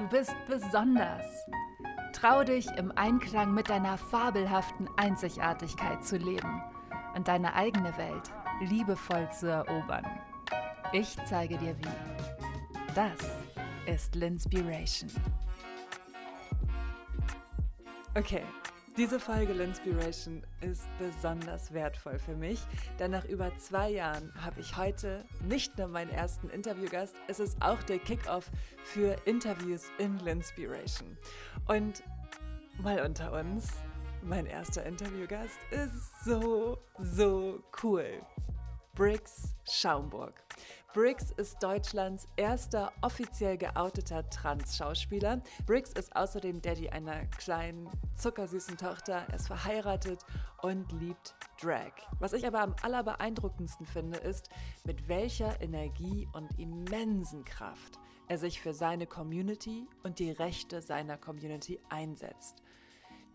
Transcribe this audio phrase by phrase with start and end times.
[0.00, 1.26] Du bist besonders.
[2.14, 6.62] Trau dich, im Einklang mit deiner fabelhaften Einzigartigkeit zu leben
[7.14, 10.06] und deine eigene Welt liebevoll zu erobern.
[10.94, 12.94] Ich zeige dir wie.
[12.94, 13.12] Das
[13.84, 15.10] ist Linspiration.
[18.16, 18.44] Okay,
[18.96, 22.60] diese Folge Linspiration ist besonders wertvoll für mich,
[22.98, 27.56] denn nach über zwei Jahren habe ich heute nicht nur meinen ersten Interviewgast, es ist
[27.62, 28.50] auch der Kickoff
[28.82, 31.16] für Interviews in Linspiration.
[31.68, 32.02] Und
[32.78, 33.68] mal unter uns,
[34.22, 38.20] mein erster Interviewgast ist so, so cool.
[38.94, 40.34] Briggs Schaumburg.
[40.92, 45.40] Briggs ist Deutschlands erster offiziell geouteter Trans-Schauspieler.
[45.64, 49.24] Briggs ist außerdem Daddy einer kleinen, zuckersüßen Tochter.
[49.28, 50.26] Er ist verheiratet
[50.62, 51.92] und liebt Drag.
[52.18, 54.48] Was ich aber am allerbeeindruckendsten finde, ist,
[54.82, 61.16] mit welcher Energie und immensen Kraft er sich für seine Community und die Rechte seiner
[61.16, 62.64] Community einsetzt.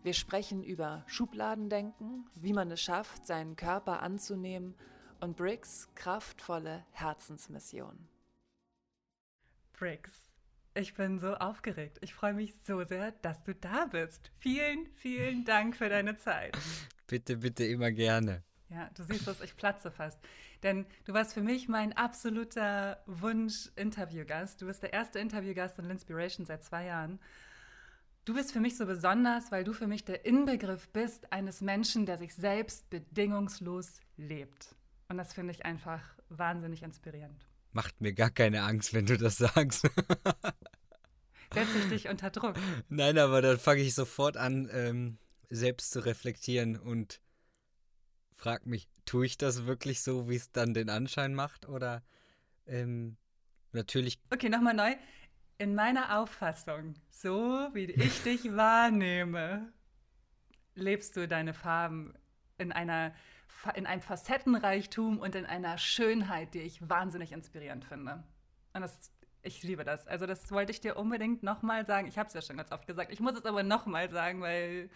[0.02, 4.74] Wir sprechen über Schubladendenken, wie man es schafft, seinen Körper anzunehmen
[5.20, 8.08] und Briggs kraftvolle Herzensmission.
[9.72, 10.12] Briggs,
[10.74, 11.98] ich bin so aufgeregt.
[12.02, 14.30] Ich freue mich so sehr, dass du da bist.
[14.38, 16.56] Vielen, vielen Dank für deine Zeit.
[17.06, 18.42] Bitte, bitte immer gerne.
[18.68, 20.18] Ja, du siehst es, ich platze fast.
[20.64, 24.60] Denn du warst für mich mein absoluter Wunsch-Interviewgast.
[24.60, 27.20] Du bist der erste Interviewgast in Linspiration seit zwei Jahren.
[28.24, 32.06] Du bist für mich so besonders, weil du für mich der Inbegriff bist eines Menschen,
[32.06, 34.74] der sich selbst bedingungslos lebt.
[35.08, 37.46] Und das finde ich einfach wahnsinnig inspirierend.
[37.72, 39.82] Macht mir gar keine Angst, wenn du das sagst.
[41.52, 42.56] Setze ich dich unter Druck?
[42.88, 45.18] Nein, aber dann fange ich sofort an, ähm,
[45.48, 47.20] selbst zu reflektieren und
[48.34, 51.68] frag mich, tue ich das wirklich so, wie es dann den Anschein macht?
[51.68, 52.02] Oder
[52.66, 53.16] ähm,
[53.72, 54.18] natürlich.
[54.30, 54.94] Okay, nochmal neu.
[55.58, 59.72] In meiner Auffassung, so wie ich dich wahrnehme,
[60.74, 62.12] lebst du deine Farben
[62.58, 63.14] in einer
[63.74, 68.22] in einem Facettenreichtum und in einer Schönheit, die ich wahnsinnig inspirierend finde.
[68.72, 69.12] Und das,
[69.42, 70.06] ich liebe das.
[70.06, 72.06] Also das wollte ich dir unbedingt nochmal sagen.
[72.06, 73.12] Ich habe es ja schon ganz oft gesagt.
[73.12, 74.90] Ich muss es aber nochmal sagen, weil,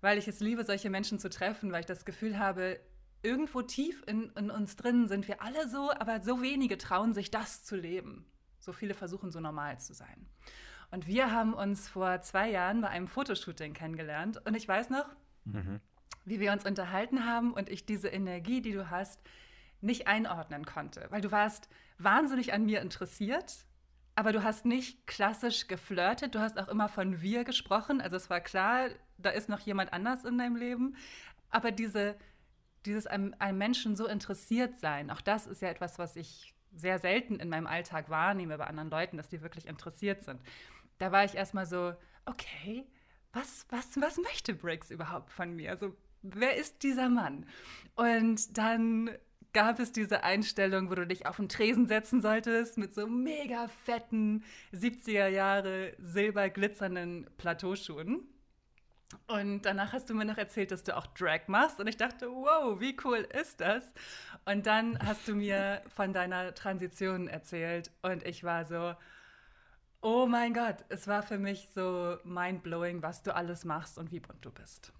[0.00, 2.78] weil ich es liebe, solche Menschen zu treffen, weil ich das Gefühl habe,
[3.22, 7.30] irgendwo tief in, in uns drin sind wir alle so, aber so wenige trauen sich
[7.30, 8.26] das zu leben.
[8.58, 10.26] So viele versuchen so normal zu sein.
[10.90, 14.40] Und wir haben uns vor zwei Jahren bei einem Fotoshooting kennengelernt.
[14.46, 15.08] Und ich weiß noch,
[15.44, 15.80] mhm
[16.24, 19.20] wie wir uns unterhalten haben und ich diese Energie, die du hast,
[19.80, 21.68] nicht einordnen konnte, weil du warst
[21.98, 23.66] wahnsinnig an mir interessiert,
[24.14, 28.30] aber du hast nicht klassisch geflirtet, du hast auch immer von wir gesprochen, also es
[28.30, 30.96] war klar, da ist noch jemand anders in deinem Leben,
[31.50, 32.16] aber diese
[32.86, 37.38] dieses einem, Menschen so interessiert sein, auch das ist ja etwas, was ich sehr selten
[37.38, 40.40] in meinem Alltag wahrnehme bei anderen Leuten, dass die wirklich interessiert sind.
[40.98, 41.94] Da war ich erstmal so,
[42.26, 42.86] okay,
[43.32, 45.70] was, was, was möchte Briggs überhaupt von mir?
[45.70, 47.46] Also wer ist dieser Mann?
[47.94, 49.10] Und dann
[49.52, 53.68] gab es diese Einstellung, wo du dich auf den Tresen setzen solltest mit so mega
[53.84, 54.42] fetten
[54.72, 58.26] 70er Jahre silberglitzernden Plateauschuhen.
[59.28, 61.78] Und danach hast du mir noch erzählt, dass du auch Drag machst.
[61.78, 63.92] Und ich dachte, wow, wie cool ist das?
[64.44, 67.92] Und dann hast du mir von deiner Transition erzählt.
[68.02, 68.94] Und ich war so,
[70.02, 74.20] oh mein Gott, es war für mich so mind-blowing, was du alles machst und wie
[74.20, 74.92] bunt du bist.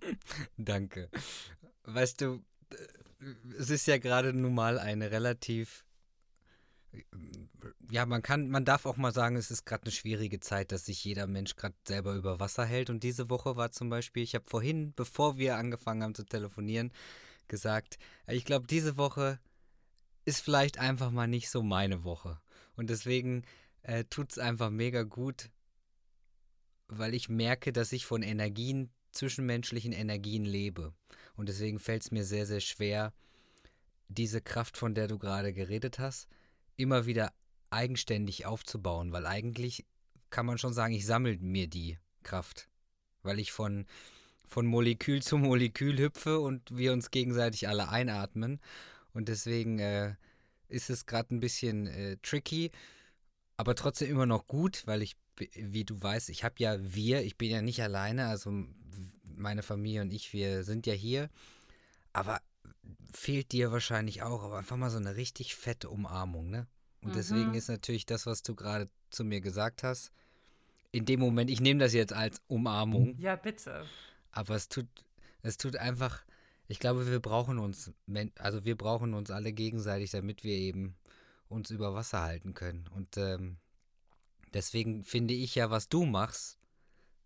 [0.56, 1.10] Danke.
[1.84, 2.42] Weißt du,
[3.58, 5.84] es ist ja gerade nun mal eine relativ
[7.90, 10.86] ja, man kann, man darf auch mal sagen, es ist gerade eine schwierige Zeit, dass
[10.86, 12.90] sich jeder Mensch gerade selber über Wasser hält.
[12.90, 16.92] Und diese Woche war zum Beispiel, ich habe vorhin, bevor wir angefangen haben zu telefonieren,
[17.48, 19.38] gesagt, ich glaube, diese Woche
[20.24, 22.40] ist vielleicht einfach mal nicht so meine Woche.
[22.76, 23.44] Und deswegen
[23.82, 25.50] äh, tut es einfach mega gut,
[26.88, 30.92] weil ich merke, dass ich von Energien zwischenmenschlichen Energien lebe.
[31.36, 33.12] Und deswegen fällt es mir sehr, sehr schwer,
[34.08, 36.28] diese Kraft, von der du gerade geredet hast,
[36.76, 37.32] immer wieder
[37.70, 39.86] eigenständig aufzubauen, weil eigentlich
[40.30, 42.68] kann man schon sagen, ich sammle mir die Kraft,
[43.22, 43.86] weil ich von,
[44.48, 48.60] von Molekül zu Molekül hüpfe und wir uns gegenseitig alle einatmen.
[49.12, 50.14] Und deswegen äh,
[50.68, 52.70] ist es gerade ein bisschen äh, tricky,
[53.56, 55.16] aber trotzdem immer noch gut, weil ich
[55.54, 58.52] wie du weißt, ich habe ja wir, ich bin ja nicht alleine, also
[59.36, 61.30] meine Familie und ich, wir sind ja hier.
[62.12, 62.40] Aber
[63.12, 66.66] fehlt dir wahrscheinlich auch, aber einfach mal so eine richtig fette Umarmung, ne?
[67.02, 67.14] Und mhm.
[67.14, 70.12] deswegen ist natürlich das, was du gerade zu mir gesagt hast,
[70.92, 73.16] in dem Moment, ich nehme das jetzt als Umarmung.
[73.18, 73.86] Ja, bitte.
[74.32, 74.86] Aber es tut,
[75.42, 76.24] es tut einfach,
[76.68, 77.92] ich glaube, wir brauchen uns,
[78.38, 80.96] also wir brauchen uns alle gegenseitig, damit wir eben
[81.48, 82.88] uns über Wasser halten können.
[82.94, 83.56] Und ähm,
[84.54, 86.58] deswegen finde ich ja, was du machst,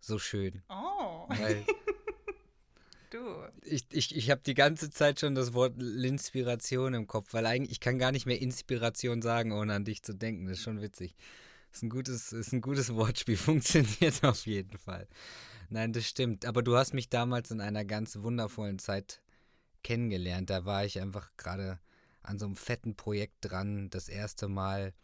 [0.01, 0.63] so schön.
[0.69, 1.27] Oh.
[1.29, 1.65] Weil
[3.11, 3.19] du.
[3.63, 7.73] Ich, ich, ich habe die ganze Zeit schon das Wort Linspiration im Kopf, weil eigentlich,
[7.73, 10.47] ich kann gar nicht mehr Inspiration sagen, ohne an dich zu denken.
[10.47, 11.15] Das ist schon witzig.
[11.71, 15.09] Das ist ein gutes, ist ein gutes Wortspiel, funktioniert auf jeden Fall.
[15.71, 16.45] Nein, das stimmt.
[16.45, 19.23] Aber du hast mich damals in einer ganz wundervollen Zeit
[19.83, 20.51] kennengelernt.
[20.51, 21.79] Da war ich einfach gerade
[22.23, 23.91] an so einem fetten Projekt dran.
[23.91, 24.95] Das erste Mal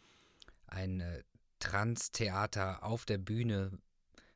[0.67, 1.23] ein äh,
[1.61, 3.79] Trans-Theater auf der Bühne,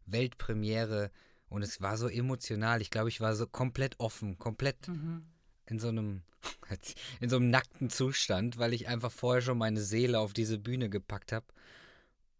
[0.06, 1.10] Weltpremiere
[1.48, 2.80] und es war so emotional.
[2.80, 5.26] Ich glaube, ich war so komplett offen, komplett mhm.
[5.66, 6.22] in so einem
[7.20, 10.90] in so einem nackten Zustand, weil ich einfach vorher schon meine Seele auf diese Bühne
[10.90, 11.46] gepackt habe.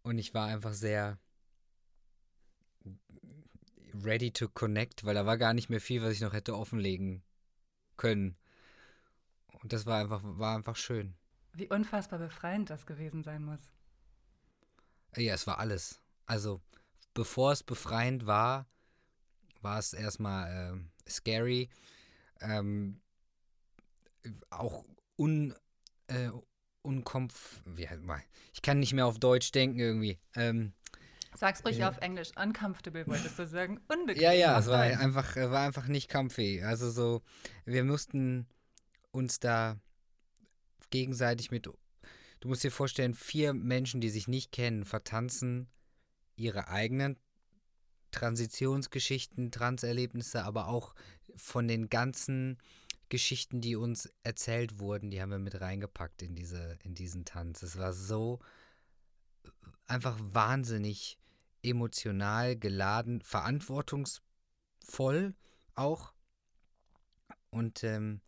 [0.03, 1.17] Und ich war einfach sehr
[4.03, 7.23] ready to connect, weil da war gar nicht mehr viel, was ich noch hätte offenlegen
[7.97, 8.35] können.
[9.61, 11.15] Und das war einfach, war einfach schön.
[11.53, 13.71] Wie unfassbar befreiend das gewesen sein muss.
[15.15, 16.01] Ja, es war alles.
[16.25, 16.61] Also,
[17.13, 18.67] bevor es befreiend war,
[19.61, 21.69] war es erstmal äh, scary.
[22.41, 23.01] Ähm,
[24.49, 24.83] auch
[25.15, 25.53] un,
[26.07, 26.29] äh,
[26.81, 27.63] unkomf.
[28.53, 30.19] Ich kann nicht mehr auf Deutsch denken irgendwie.
[30.35, 30.73] Ähm,
[31.35, 31.89] Sag's ruhig ja.
[31.89, 32.31] auf Englisch.
[32.37, 33.81] Uncomfortable wolltest du sagen.
[33.87, 34.21] Unbequem.
[34.21, 36.63] Ja, ja, es war einfach, war einfach nicht comfy.
[36.63, 37.21] Also so,
[37.65, 38.47] wir mussten
[39.11, 39.77] uns da
[40.91, 41.69] gegenseitig mit.
[42.45, 45.67] Du musst dir vorstellen, vier Menschen, die sich nicht kennen, vertanzen
[46.35, 47.17] ihre eigenen
[48.11, 50.93] Transitionsgeschichten, Transerlebnisse, aber auch
[51.35, 52.59] von den ganzen
[53.09, 57.63] Geschichten, die uns erzählt wurden, die haben wir mit reingepackt in, diese, in diesen Tanz.
[57.63, 58.37] Es war so
[59.87, 61.17] einfach wahnsinnig
[61.63, 65.33] emotional geladen, verantwortungsvoll
[65.73, 66.13] auch.
[67.49, 68.21] Und ähm,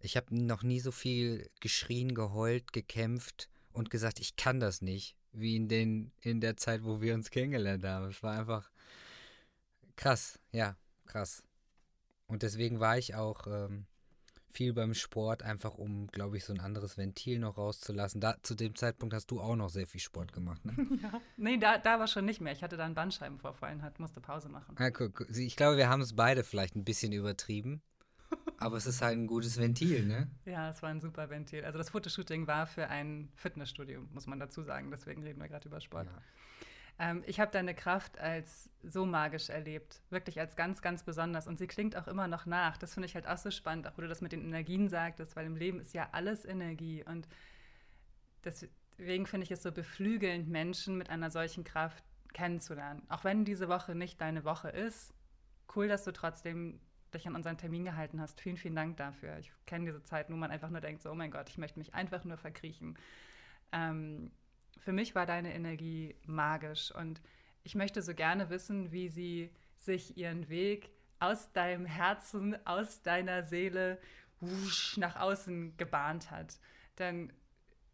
[0.00, 5.16] ich habe noch nie so viel geschrien, geheult, gekämpft und gesagt, ich kann das nicht,
[5.32, 8.06] wie in, den, in der Zeit, wo wir uns kennengelernt haben.
[8.06, 8.70] Es war einfach
[9.96, 10.76] Krass, ja,
[11.06, 11.42] krass.
[12.26, 13.86] Und deswegen war ich auch ähm,
[14.50, 18.20] viel beim Sport, einfach um, glaube ich, so ein anderes Ventil noch rauszulassen.
[18.20, 20.74] Da, zu dem Zeitpunkt hast du auch noch sehr viel Sport gemacht, ne?
[21.02, 21.20] Ja.
[21.36, 22.52] Nee, da, da war schon nicht mehr.
[22.52, 24.74] Ich hatte da einen Bandscheibenvorfall und hat, musste Pause machen.
[24.78, 27.82] Ja, guck, ich glaube, wir haben es beide vielleicht ein bisschen übertrieben.
[28.58, 30.28] Aber es ist halt ein gutes Ventil, ne?
[30.44, 31.64] Ja, es war ein super Ventil.
[31.64, 34.90] Also das Fotoshooting war für ein Fitnessstudio, muss man dazu sagen.
[34.90, 36.06] Deswegen reden wir gerade über Sport.
[36.06, 36.22] Ja.
[36.98, 41.46] Ähm, ich habe deine Kraft als so magisch erlebt, wirklich als ganz, ganz besonders.
[41.46, 42.76] Und sie klingt auch immer noch nach.
[42.76, 45.34] Das finde ich halt auch so spannend, auch wo du das mit den Energien sagtest,
[45.36, 47.04] weil im Leben ist ja alles Energie.
[47.04, 47.26] Und
[48.44, 53.02] deswegen finde ich es so beflügelnd, Menschen mit einer solchen Kraft kennenzulernen.
[53.08, 55.12] Auch wenn diese Woche nicht deine Woche ist,
[55.74, 56.80] cool, dass du trotzdem
[57.14, 58.40] dich an unseren Termin gehalten hast.
[58.40, 59.38] Vielen, vielen Dank dafür.
[59.38, 61.78] Ich kenne diese Zeit, wo man einfach nur denkt, so, oh mein Gott, ich möchte
[61.78, 62.98] mich einfach nur verkriechen.
[63.72, 64.30] Ähm,
[64.78, 67.20] für mich war deine Energie magisch und
[67.62, 73.42] ich möchte so gerne wissen, wie sie sich ihren Weg aus deinem Herzen, aus deiner
[73.42, 73.98] Seele
[74.40, 76.58] wusch, nach außen gebahnt hat.
[76.98, 77.32] Denn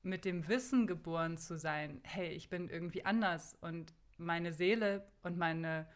[0.03, 5.37] mit dem Wissen geboren zu sein, hey, ich bin irgendwie anders und meine Seele und
[5.37, 5.87] meine,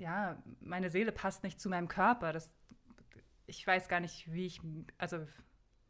[0.00, 2.32] ja, meine Seele passt nicht zu meinem Körper.
[2.32, 2.50] Das,
[3.46, 4.60] ich weiß gar nicht, wie ich,
[4.96, 5.26] also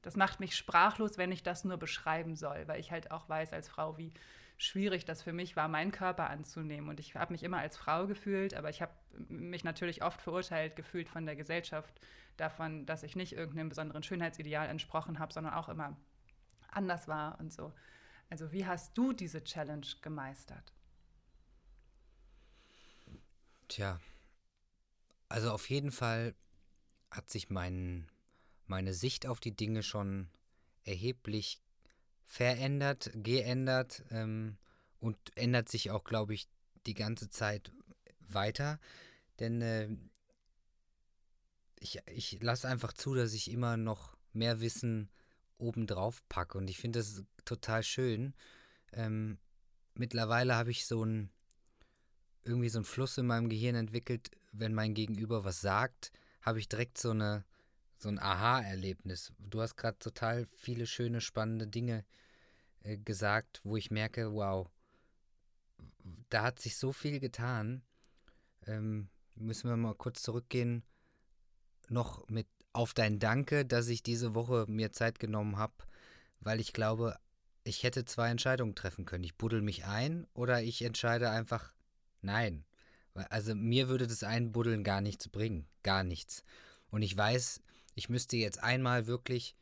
[0.02, 3.52] das macht mich sprachlos, wenn ich das nur beschreiben soll, weil ich halt auch weiß
[3.52, 4.12] als Frau, wie
[4.56, 6.90] schwierig das für mich war, meinen Körper anzunehmen.
[6.90, 8.92] Und ich habe mich immer als Frau gefühlt, aber ich habe
[9.28, 12.00] mich natürlich oft verurteilt gefühlt von der Gesellschaft
[12.36, 15.96] davon, dass ich nicht irgendeinem besonderen Schönheitsideal entsprochen habe, sondern auch immer
[16.72, 17.72] anders war und so.
[18.28, 20.72] Also wie hast du diese Challenge gemeistert?
[23.70, 24.00] Tja,
[25.28, 26.34] also auf jeden Fall
[27.08, 28.10] hat sich mein
[28.66, 30.28] meine Sicht auf die Dinge schon
[30.82, 31.60] erheblich
[32.24, 34.58] verändert, geändert ähm,
[34.98, 36.48] und ändert sich auch, glaube ich,
[36.86, 37.70] die ganze Zeit
[38.18, 38.80] weiter.
[39.38, 39.88] Denn äh,
[41.78, 45.10] ich, ich lasse einfach zu, dass ich immer noch mehr Wissen
[45.58, 46.58] obendrauf packe.
[46.58, 48.34] Und ich finde das total schön.
[48.92, 49.38] Ähm,
[49.94, 51.30] mittlerweile habe ich so ein
[52.44, 56.68] irgendwie so einen Fluss in meinem Gehirn entwickelt, wenn mein Gegenüber was sagt, habe ich
[56.68, 57.44] direkt so eine
[58.00, 59.32] so ein Aha-Erlebnis.
[59.38, 62.04] Du hast gerade total viele schöne, spannende Dinge
[62.82, 64.70] äh, gesagt, wo ich merke, wow,
[66.30, 67.82] da hat sich so viel getan.
[68.66, 70.82] Ähm, müssen wir mal kurz zurückgehen.
[71.88, 75.74] Noch mit auf dein Danke, dass ich diese Woche mir Zeit genommen habe,
[76.40, 77.18] weil ich glaube,
[77.64, 79.24] ich hätte zwei Entscheidungen treffen können.
[79.24, 81.74] Ich buddel mich ein oder ich entscheide einfach
[82.22, 82.64] nein.
[83.14, 85.66] Also mir würde das Einbuddeln gar nichts bringen.
[85.82, 86.44] Gar nichts.
[86.90, 87.60] Und ich weiß,
[87.94, 89.56] ich müsste jetzt einmal wirklich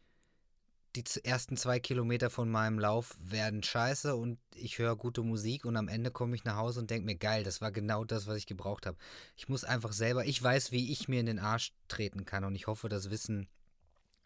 [0.96, 5.76] die ersten zwei Kilometer von meinem Lauf werden scheiße und ich höre gute Musik und
[5.76, 8.38] am Ende komme ich nach Hause und denke mir, geil, das war genau das, was
[8.38, 8.96] ich gebraucht habe.
[9.36, 12.54] Ich muss einfach selber, ich weiß, wie ich mir in den Arsch treten kann und
[12.54, 13.48] ich hoffe, das wissen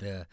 [0.03, 0.27] äh,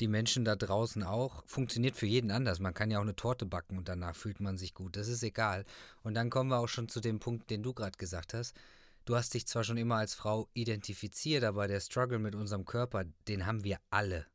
[0.00, 1.44] die Menschen da draußen auch.
[1.46, 2.60] Funktioniert für jeden anders.
[2.60, 4.96] Man kann ja auch eine Torte backen und danach fühlt man sich gut.
[4.96, 5.64] Das ist egal.
[6.02, 8.56] Und dann kommen wir auch schon zu dem Punkt, den du gerade gesagt hast.
[9.04, 13.04] Du hast dich zwar schon immer als Frau identifiziert, aber der Struggle mit unserem Körper,
[13.26, 14.26] den haben wir alle.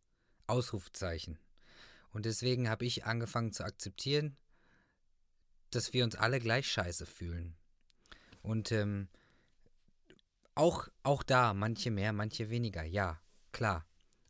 [0.48, 1.38] Ausrufzeichen.
[2.12, 4.38] Und deswegen habe ich angefangen zu akzeptieren,
[5.72, 7.56] dass wir uns alle gleich scheiße fühlen.
[8.42, 9.10] Und ähm,
[10.56, 13.86] auch, auch da, manche mehr, manche weniger, ja, klar.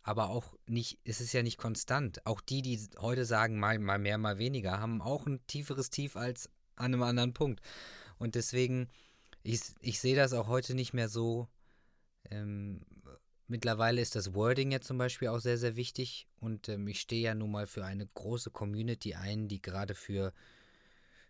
[0.08, 2.26] Aber auch nicht, es ist ja nicht konstant.
[2.26, 6.16] Auch die, die heute sagen, mal, mal mehr, mal weniger, haben auch ein tieferes Tief
[6.16, 7.62] als an einem anderen Punkt.
[8.18, 8.88] Und deswegen,
[9.44, 11.50] ich, ich sehe das auch heute nicht mehr so,
[12.32, 12.86] ähm,
[13.50, 17.22] Mittlerweile ist das Wording ja zum Beispiel auch sehr, sehr wichtig und ähm, ich stehe
[17.22, 20.34] ja nun mal für eine große Community ein, die gerade für,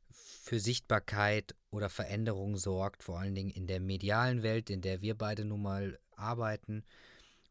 [0.09, 5.15] für Sichtbarkeit oder Veränderung sorgt, vor allen Dingen in der medialen Welt, in der wir
[5.15, 6.83] beide nun mal arbeiten.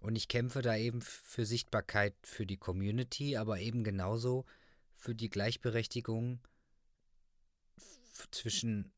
[0.06, 4.44] Und ich kämpfe da eben für Sichtbarkeit für die Community, aber eben genauso
[4.94, 6.38] für die Gleichberechtigung
[8.30, 8.92] zwischen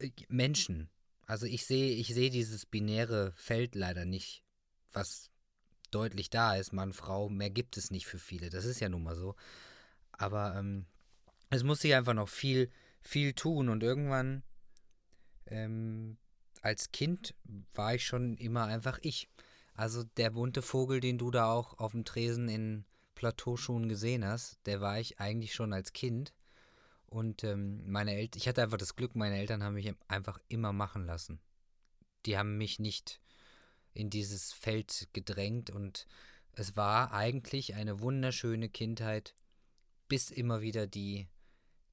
[0.00, 0.90] äh, Menschen.
[1.24, 4.44] Also ich sehe, ich sehe dieses binäre Feld leider nicht
[4.92, 5.30] was
[5.92, 8.50] deutlich da ist, Mann, Frau, mehr gibt es nicht für viele.
[8.50, 9.36] Das ist ja nun mal so.
[10.12, 10.84] Aber ähm,
[11.48, 14.42] es muss sich einfach noch viel, viel tun und irgendwann
[15.46, 16.18] ähm,
[16.60, 17.34] als Kind
[17.72, 19.26] war ich schon immer einfach ich.
[19.74, 22.84] Also der bunte Vogel, den du da auch auf dem Tresen in
[23.14, 26.32] Plateauschuhen gesehen hast, der war ich eigentlich schon als Kind.
[27.06, 30.72] Und ähm, meine Eltern, ich hatte einfach das Glück, meine Eltern haben mich einfach immer
[30.72, 31.40] machen lassen.
[32.26, 33.20] Die haben mich nicht
[33.94, 36.06] in dieses Feld gedrängt und
[36.52, 39.34] es war eigentlich eine wunderschöne Kindheit,
[40.08, 41.28] bis immer wieder die,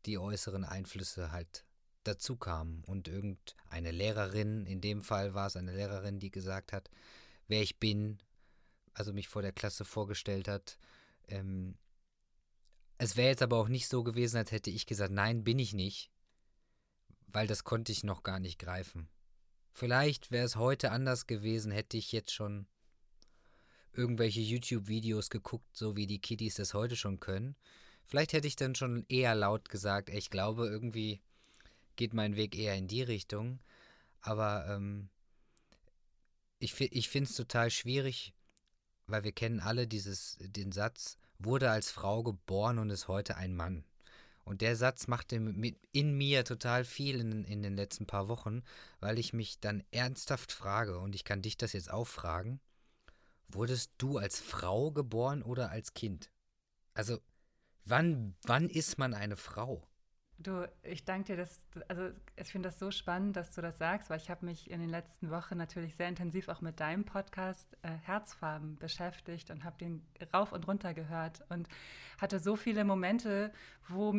[0.06, 1.66] die äußeren Einflüsse halt
[2.04, 6.90] dazu kamen und irgendeine Lehrerin, in dem Fall war es eine Lehrerin, die gesagt hat,
[7.48, 8.20] wer ich bin,
[8.94, 10.78] also mich vor der Klasse vorgestellt hat.
[11.28, 11.78] Ähm,
[12.98, 15.74] es wäre jetzt aber auch nicht so gewesen, als hätte ich gesagt, nein, bin ich
[15.74, 16.12] nicht,
[17.28, 19.08] weil das konnte ich noch gar nicht greifen.
[19.72, 22.68] Vielleicht wäre es heute anders gewesen, hätte ich jetzt schon
[23.94, 27.56] irgendwelche YouTube-Videos geguckt, so wie die Kiddies das heute schon können.
[28.06, 31.22] Vielleicht hätte ich dann schon eher laut gesagt, ich glaube, irgendwie
[31.96, 33.60] geht mein Weg eher in die Richtung.
[34.22, 35.10] Aber ähm,
[36.60, 38.34] ich, ich finde es total schwierig,
[39.06, 43.56] weil wir kennen alle dieses, den Satz, wurde als Frau geboren und ist heute ein
[43.56, 43.86] Mann.
[44.44, 48.64] Und der Satz machte in mir total viel in, in den letzten paar Wochen,
[49.02, 52.62] weil ich mich dann ernsthaft frage, und ich kann dich das jetzt auch fragen,
[53.50, 56.32] wurdest du als Frau geboren oder als Kind?
[56.94, 57.20] Also,
[57.84, 59.86] wann, wann ist man eine Frau?
[60.40, 64.12] Du, ich danke dir, dass, also ich finde das so spannend, dass du das sagst,
[64.12, 67.76] weil ich habe mich in den letzten Wochen natürlich sehr intensiv auch mit deinem Podcast
[67.82, 71.68] äh, Herzfarben beschäftigt und habe den rauf und runter gehört und
[72.20, 73.52] hatte so viele Momente,
[73.88, 74.14] wo,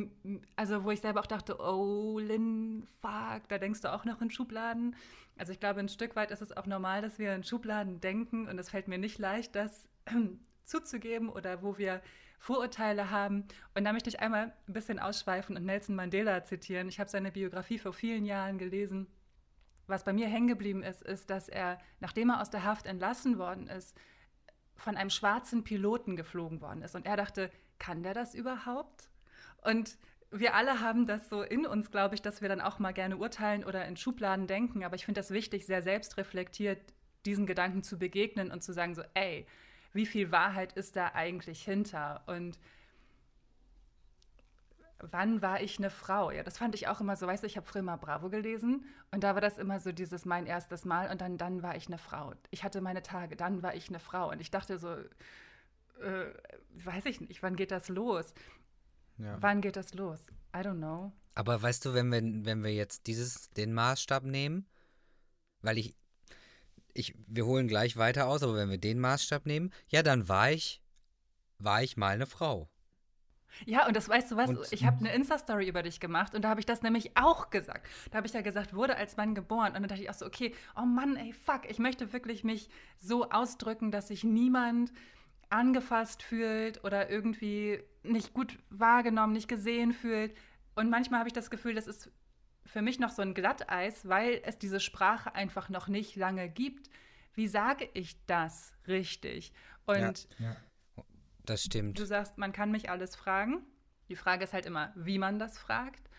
[0.56, 4.32] also wo ich selber auch dachte, oh Lynn, fuck, da denkst du auch noch in
[4.32, 4.96] Schubladen.
[5.36, 8.48] Also ich glaube, ein Stück weit ist es auch normal, dass wir in Schubladen denken
[8.48, 9.88] und es fällt mir nicht leicht, das
[10.64, 12.02] zuzugeben oder wo wir
[12.38, 13.44] Vorurteile haben.
[13.74, 16.88] Und da möchte ich einmal ein bisschen ausschweifen und Nelson Mandela zitieren.
[16.88, 19.06] Ich habe seine Biografie vor vielen Jahren gelesen.
[19.86, 23.38] Was bei mir hängen geblieben ist, ist, dass er, nachdem er aus der Haft entlassen
[23.38, 23.96] worden ist,
[24.76, 26.94] von einem schwarzen Piloten geflogen worden ist.
[26.94, 29.10] Und er dachte, kann der das überhaupt?
[29.62, 29.98] Und
[30.30, 33.16] wir alle haben das so in uns, glaube ich, dass wir dann auch mal gerne
[33.16, 34.84] urteilen oder in Schubladen denken.
[34.84, 36.80] Aber ich finde das wichtig, sehr selbstreflektiert
[37.24, 39.46] diesen Gedanken zu begegnen und zu sagen so, ey,
[39.92, 42.22] wie viel Wahrheit ist da eigentlich hinter?
[42.26, 42.58] Und
[45.00, 46.30] wann war ich eine Frau?
[46.30, 48.84] Ja, das fand ich auch immer so, weißt du, ich habe früher mal Bravo gelesen
[49.10, 51.86] und da war das immer so dieses mein erstes Mal und dann, dann war ich
[51.86, 52.34] eine Frau.
[52.50, 54.90] Ich hatte meine Tage, dann war ich eine Frau und ich dachte so,
[56.00, 56.32] äh,
[56.84, 58.34] weiß ich nicht, wann geht das los?
[59.18, 59.36] Ja.
[59.40, 60.20] Wann geht das los?
[60.54, 61.12] I don't know.
[61.34, 64.66] Aber weißt du, wenn wir, wenn wir jetzt dieses, den Maßstab nehmen,
[65.60, 65.96] weil ich,
[66.94, 70.50] ich, wir holen gleich weiter aus, aber wenn wir den Maßstab nehmen, ja, dann war
[70.50, 70.82] ich,
[71.58, 72.68] war ich mal eine Frau.
[73.64, 76.42] Ja, und das weißt du was, und, ich habe eine Insta-Story über dich gemacht und
[76.42, 77.86] da habe ich das nämlich auch gesagt.
[78.10, 79.68] Da habe ich ja gesagt, wurde als Mann geboren.
[79.68, 82.68] Und dann dachte ich auch so, okay, oh Mann, ey, fuck, ich möchte wirklich mich
[82.98, 84.92] so ausdrücken, dass sich niemand
[85.50, 90.34] angefasst fühlt oder irgendwie nicht gut wahrgenommen, nicht gesehen fühlt.
[90.74, 92.10] Und manchmal habe ich das Gefühl, das ist
[92.68, 96.90] für mich noch so ein Glatteis, weil es diese Sprache einfach noch nicht lange gibt.
[97.34, 99.52] Wie sage ich das richtig?
[99.86, 101.04] Und ja, ja.
[101.44, 101.98] das stimmt.
[101.98, 103.64] Du sagst, man kann mich alles fragen.
[104.08, 106.10] Die Frage ist halt immer, wie man das fragt.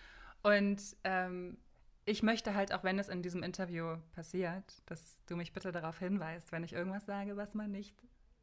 [0.41, 1.58] Und ähm,
[2.06, 6.00] ich möchte halt auch, wenn es in diesem Interview passiert, dass du mich bitte darauf
[6.00, 7.96] hinweist, wenn ich irgendwas sage, was man nicht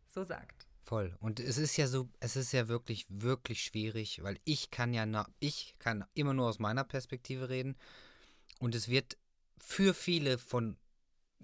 [0.07, 0.67] so sagt.
[0.87, 1.17] Voll.
[1.19, 5.05] Und es ist ja so, es ist ja wirklich, wirklich schwierig, weil ich kann ja,
[5.05, 7.77] na, ich kann immer nur aus meiner Perspektive reden.
[8.61, 9.19] Und es wird
[9.59, 10.77] für viele von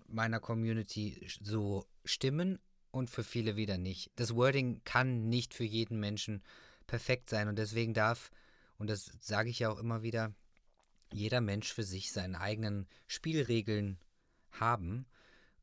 [0.07, 2.61] meiner Community so stimmen
[2.93, 4.13] und für viele wieder nicht.
[4.15, 6.45] Das Wording kann nicht für jeden Menschen
[6.87, 8.31] perfekt sein und deswegen darf,
[8.79, 10.33] und das sage ich ja auch immer wieder,
[11.13, 13.99] jeder Mensch für sich seine eigenen Spielregeln
[14.53, 15.05] haben.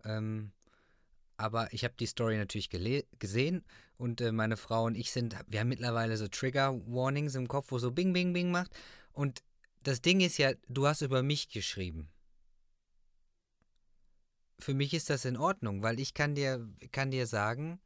[0.03, 0.51] Ähm,
[1.39, 3.63] aber ich habe die Story natürlich gesehen
[3.97, 7.79] und äh, meine Frau und ich sind, wir haben mittlerweile so Trigger-Warnings im Kopf, wo
[7.79, 8.71] so Bing, Bing, Bing macht.
[9.13, 9.41] Und
[9.83, 12.09] das Ding ist ja, du hast über mich geschrieben.
[14.59, 17.79] Für mich ist das in Ordnung, weil ich kann dir, kann dir sagen,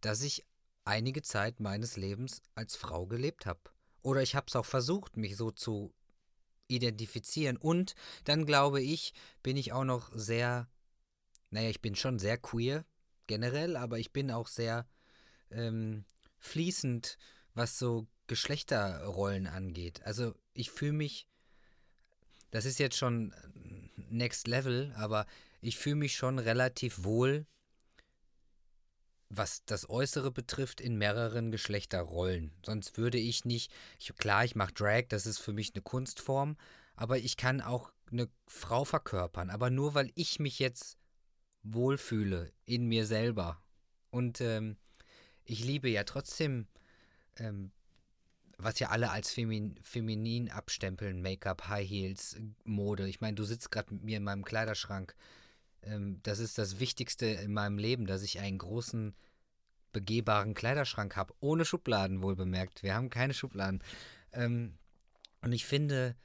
[0.00, 0.46] dass ich
[0.84, 3.60] einige Zeit meines Lebens als Frau gelebt habe.
[4.02, 5.92] Oder ich habe es auch versucht, mich so zu
[6.68, 7.56] identifizieren.
[7.56, 9.12] Und dann glaube ich,
[9.42, 10.68] bin ich auch noch sehr
[11.50, 12.84] naja, ich bin schon sehr queer
[13.26, 14.86] generell, aber ich bin auch sehr
[15.50, 16.04] ähm,
[16.38, 17.18] fließend,
[17.54, 20.02] was so Geschlechterrollen angeht.
[20.04, 21.28] Also ich fühle mich,
[22.50, 23.34] das ist jetzt schon
[23.96, 25.26] next level, aber
[25.60, 27.46] ich fühle mich schon relativ wohl,
[29.28, 32.52] was das Äußere betrifft, in mehreren Geschlechterrollen.
[32.64, 36.56] Sonst würde ich nicht, ich, klar, ich mache Drag, das ist für mich eine Kunstform,
[36.94, 39.50] aber ich kann auch eine Frau verkörpern.
[39.50, 40.96] Aber nur weil ich mich jetzt
[41.72, 43.60] wohlfühle in mir selber.
[44.10, 44.76] Und ähm,
[45.44, 46.66] ich liebe ja trotzdem,
[47.36, 47.70] ähm,
[48.58, 53.08] was ja alle als Femin feminin abstempeln, Make-up, High Heels, Mode.
[53.08, 55.14] Ich meine, du sitzt gerade mit mir in meinem Kleiderschrank.
[55.82, 59.14] Ähm, das ist das Wichtigste in meinem Leben, dass ich einen großen,
[59.92, 61.32] begehbaren Kleiderschrank habe.
[61.40, 62.82] Ohne Schubladen, wohl bemerkt.
[62.82, 63.82] Wir haben keine Schubladen.
[64.32, 64.76] Ähm,
[65.40, 66.16] und ich finde,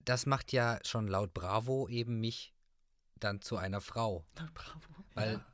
[0.00, 2.52] das macht ja schon laut Bravo eben mich
[3.20, 4.24] dann zu einer Frau.
[4.34, 4.80] Bravo.
[5.14, 5.46] Weil ja.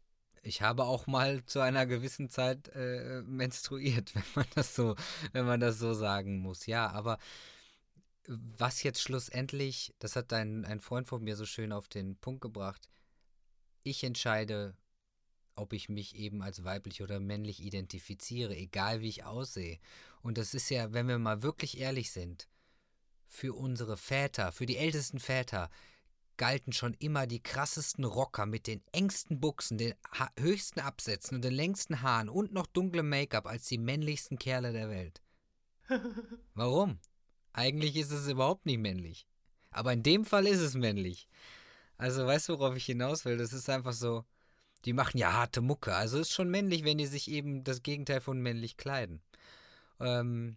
[0.43, 4.97] ich habe auch mal zu einer gewissen Zeit äh, menstruiert, wenn man das so,
[5.33, 6.67] wenn man das so sagen muss.
[6.67, 7.19] Ja, aber
[8.27, 12.41] was jetzt schlussendlich, das hat ein, ein Freund von mir so schön auf den Punkt
[12.41, 12.89] gebracht,
[13.83, 14.77] ich entscheide,
[15.55, 19.79] ob ich mich eben als weiblich oder männlich identifiziere, egal wie ich aussehe.
[20.23, 22.49] Und das ist ja, wenn wir mal wirklich ehrlich sind,
[23.27, 25.71] für unsere Väter, für die ältesten Väter,
[26.37, 29.95] galten schon immer die krassesten Rocker mit den engsten Buchsen, den
[30.39, 34.89] höchsten Absätzen und den längsten Haaren und noch dunklem Make-up als die männlichsten Kerle der
[34.89, 35.23] Welt.
[36.55, 36.99] Warum?
[37.53, 39.27] Eigentlich ist es überhaupt nicht männlich.
[39.71, 41.29] Aber in dem Fall ist es männlich.
[41.97, 43.37] Also weißt du, worauf ich hinaus will?
[43.37, 44.25] Das ist einfach so,
[44.85, 45.95] die machen ja harte Mucke.
[45.95, 49.23] Also ist schon männlich, wenn die sich eben das Gegenteil von männlich kleiden.
[50.01, 50.57] Ähm,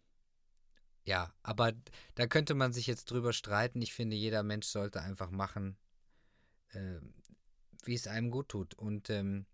[1.05, 1.73] ja, aber
[2.15, 3.81] da könnte man sich jetzt drüber streiten.
[3.81, 5.77] Ich finde, jeder Mensch sollte einfach machen,
[6.69, 6.99] äh,
[7.83, 8.73] wie es einem gut tut.
[8.73, 9.45] Und ähm,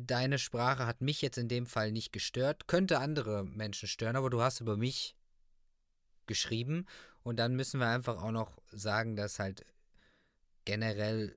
[0.00, 4.30] deine Sprache hat mich jetzt in dem Fall nicht gestört, könnte andere Menschen stören, aber
[4.30, 5.16] du hast über mich
[6.26, 6.86] geschrieben
[7.22, 9.64] und dann müssen wir einfach auch noch sagen, dass halt
[10.64, 11.36] generell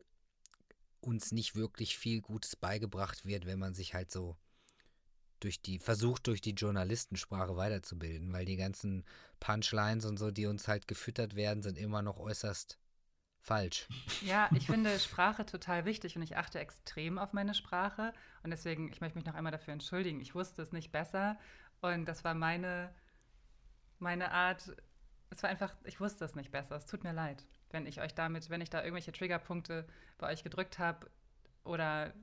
[1.02, 4.38] uns nicht wirklich viel Gutes beigebracht wird, wenn man sich halt so
[5.44, 9.04] durch die, versucht durch die Journalistensprache weiterzubilden, weil die ganzen
[9.40, 12.78] Punchlines und so, die uns halt gefüttert werden, sind immer noch äußerst
[13.42, 13.88] falsch.
[14.22, 18.14] Ja, ich finde Sprache total wichtig und ich achte extrem auf meine Sprache.
[18.44, 20.22] Und deswegen, ich möchte mich noch einmal dafür entschuldigen.
[20.22, 21.38] Ich wusste es nicht besser
[21.82, 22.94] und das war meine,
[24.00, 24.76] meine Art.
[25.32, 26.76] Es war einfach, ich wusste es nicht besser.
[26.76, 30.44] Es tut mir leid, wenn ich euch damit, wenn ich da irgendwelche Triggerpunkte bei euch
[30.44, 31.10] gedrückt habe
[31.64, 32.14] oder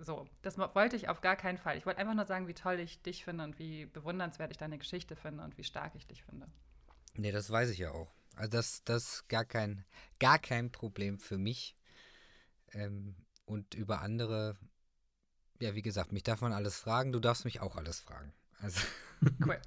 [0.00, 1.76] so, das wollte ich auf gar keinen Fall.
[1.76, 4.78] Ich wollte einfach nur sagen, wie toll ich dich finde und wie bewundernswert ich deine
[4.78, 6.46] Geschichte finde und wie stark ich dich finde.
[7.14, 8.12] Nee, das weiß ich ja auch.
[8.36, 9.84] Also das, das ist gar kein,
[10.18, 11.76] gar kein Problem für mich.
[12.72, 14.56] Ähm, und über andere,
[15.60, 18.32] ja, wie gesagt, mich darf man alles fragen, du darfst mich auch alles fragen.
[18.60, 18.80] Also.
[19.42, 19.58] Cool.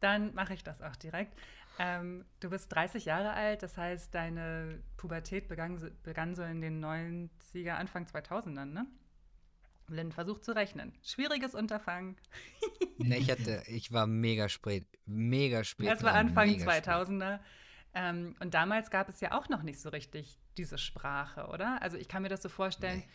[0.00, 1.34] Dann mache ich das auch direkt.
[1.78, 6.84] Ähm, du bist 30 Jahre alt, das heißt, deine Pubertät begann, begann so in den
[6.84, 8.86] 90er, Anfang 2000ern, ne?
[9.88, 10.92] Lynn versucht zu rechnen.
[11.02, 12.16] Schwieriges Unterfangen.
[12.98, 15.88] ne, ich hatte, ich war mega spät, mega spät.
[15.88, 17.40] Das war Anfang 2000er.
[17.94, 21.80] Ähm, und damals gab es ja auch noch nicht so richtig diese Sprache, oder?
[21.82, 22.98] Also ich kann mir das so vorstellen.
[22.98, 23.08] Nee.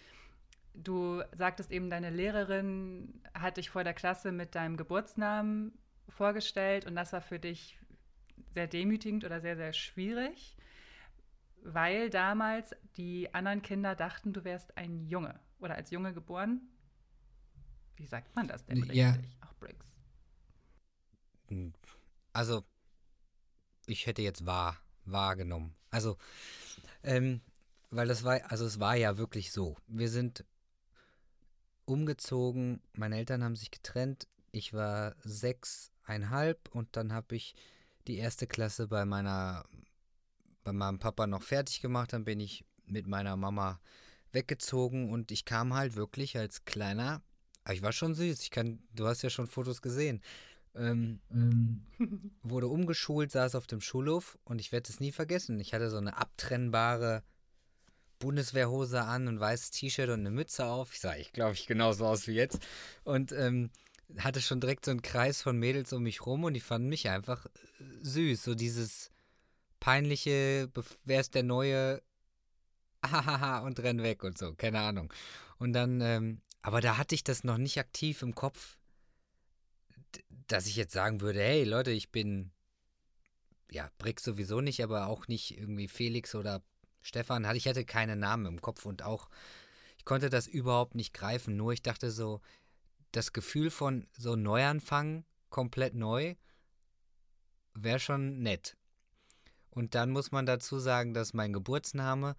[0.76, 5.78] Du sagtest eben, deine Lehrerin hat dich vor der Klasse mit deinem Geburtsnamen
[6.10, 7.80] vorgestellt und das war für dich
[8.54, 10.58] sehr demütigend oder sehr, sehr schwierig,
[11.62, 16.62] weil damals die anderen Kinder dachten, du wärst ein Junge oder als Junge geboren.
[17.96, 18.98] Wie sagt man das denn richtig?
[18.98, 19.18] Ja.
[19.42, 19.86] Auch Briggs.
[21.48, 21.74] Hm.
[22.34, 22.64] Also,
[23.86, 25.76] ich hätte jetzt wahr, wahrgenommen.
[25.90, 26.18] Also,
[27.04, 27.42] ähm,
[27.92, 29.78] weil das war, also es war ja wirklich so.
[29.88, 30.44] Wir sind
[31.86, 37.56] umgezogen, meine Eltern haben sich getrennt, ich war sechseinhalb und dann habe ich
[38.08, 39.66] die erste Klasse bei meiner,
[40.64, 43.80] bei meinem Papa noch fertig gemacht, dann bin ich mit meiner Mama
[44.34, 47.22] weggezogen und ich kam halt wirklich als kleiner,
[47.72, 50.22] ich war schon süß, ich kann, du hast ja schon Fotos gesehen,
[50.76, 51.86] ähm, ähm.
[52.42, 55.60] wurde umgeschult, saß auf dem Schulhof und ich werde es nie vergessen.
[55.60, 57.24] Ich hatte so eine abtrennbare
[58.20, 60.94] Bundeswehrhose an und weißes T-Shirt und eine Mütze auf.
[60.94, 62.60] Ich sah, ich glaube, ich genauso aus wie jetzt.
[63.04, 63.70] Und ähm,
[64.18, 67.10] hatte schon direkt so einen Kreis von Mädels um mich rum und die fanden mich
[67.10, 67.50] einfach äh,
[68.02, 68.44] süß.
[68.44, 69.12] So dieses
[69.80, 70.70] peinliche,
[71.04, 72.02] wer ist der neue,
[73.04, 75.14] hahaha, und renn weg und so, keine Ahnung.
[75.58, 78.78] Und dann, ähm, aber da hatte ich das noch nicht aktiv im Kopf,
[80.48, 82.52] dass ich jetzt sagen würde, hey Leute, ich bin,
[83.72, 86.62] ja, Brick sowieso nicht, aber auch nicht irgendwie Felix oder
[87.02, 87.46] Stefan.
[87.56, 89.30] Ich hatte keine Namen im Kopf und auch,
[89.98, 91.58] ich konnte das überhaupt nicht greifen.
[91.58, 92.42] Nur ich dachte so,
[93.12, 96.36] das Gefühl von so Neuanfang, komplett neu,
[97.74, 98.76] wäre schon nett.
[99.70, 102.36] Und dann muss man dazu sagen, dass mein Geburtsname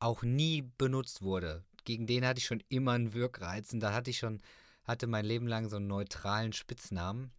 [0.00, 1.64] auch nie benutzt wurde.
[1.84, 4.40] Gegen den hatte ich schon immer einen Wirkreiz und da hatte ich schon
[4.84, 7.30] hatte mein Leben lang so einen neutralen Spitznamen.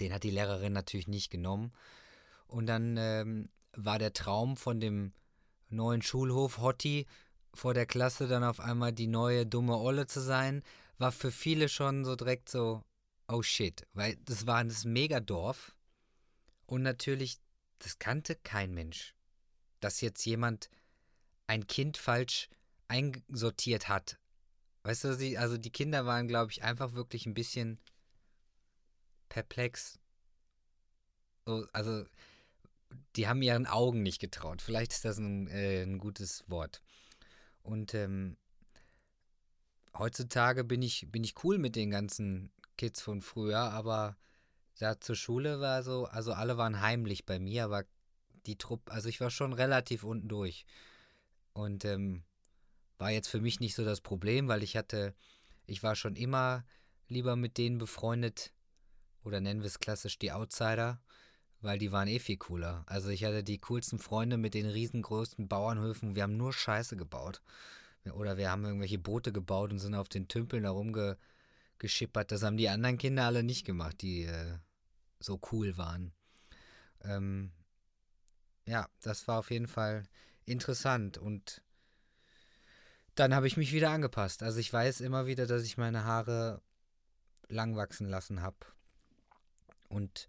[0.00, 1.72] Den hat die Lehrerin natürlich nicht genommen.
[2.48, 5.12] Und dann ähm, war der Traum von dem
[5.68, 7.06] neuen Schulhof Hotti
[7.54, 10.62] vor der Klasse dann auf einmal die neue dumme Olle zu sein,
[10.98, 12.82] war für viele schon so direkt so,
[13.28, 15.74] oh shit, weil das war das Megadorf
[16.66, 17.38] und natürlich,
[17.78, 19.14] das kannte kein Mensch.
[19.80, 20.70] Dass jetzt jemand
[21.46, 22.48] ein Kind falsch
[22.88, 24.18] einsortiert hat
[24.84, 27.80] Weißt du, sie, also die Kinder waren, glaube ich, einfach wirklich ein bisschen
[29.30, 29.98] perplex.
[31.46, 32.04] So, also,
[33.16, 34.60] die haben ihren Augen nicht getraut.
[34.60, 36.82] Vielleicht ist das ein, äh, ein gutes Wort.
[37.62, 38.36] Und ähm,
[39.96, 44.18] heutzutage bin ich, bin ich cool mit den ganzen Kids von früher, aber
[44.78, 47.84] da zur Schule war so, also alle waren heimlich bei mir, aber
[48.44, 50.66] die Truppe, also ich war schon relativ unten durch.
[51.54, 52.22] Und ähm,
[52.98, 55.14] war jetzt für mich nicht so das Problem, weil ich hatte,
[55.66, 56.64] ich war schon immer
[57.08, 58.52] lieber mit denen befreundet,
[59.24, 61.00] oder nennen wir es klassisch die Outsider,
[61.60, 62.84] weil die waren eh viel cooler.
[62.86, 67.40] Also ich hatte die coolsten Freunde mit den riesengroßen Bauernhöfen, wir haben nur Scheiße gebaut.
[68.12, 72.32] Oder wir haben irgendwelche Boote gebaut und sind auf den Tümpeln herumgeschippert.
[72.32, 74.58] Das haben die anderen Kinder alle nicht gemacht, die äh,
[75.20, 76.12] so cool waren.
[77.02, 77.50] Ähm,
[78.66, 80.04] ja, das war auf jeden Fall
[80.46, 81.62] interessant und
[83.14, 84.42] dann habe ich mich wieder angepasst.
[84.42, 86.60] Also ich weiß immer wieder, dass ich meine Haare
[87.48, 88.56] lang wachsen lassen habe.
[89.88, 90.26] Und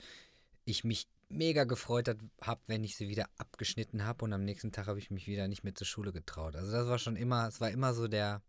[0.66, 4.88] ich mich mega gefreut habe, wenn ich sie wieder abgeschnitten habe und am nächsten Tag
[4.88, 6.56] habe ich mich wieder nicht mehr zur Schule getraut.
[6.56, 8.44] Also das war schon immer, es war immer so der,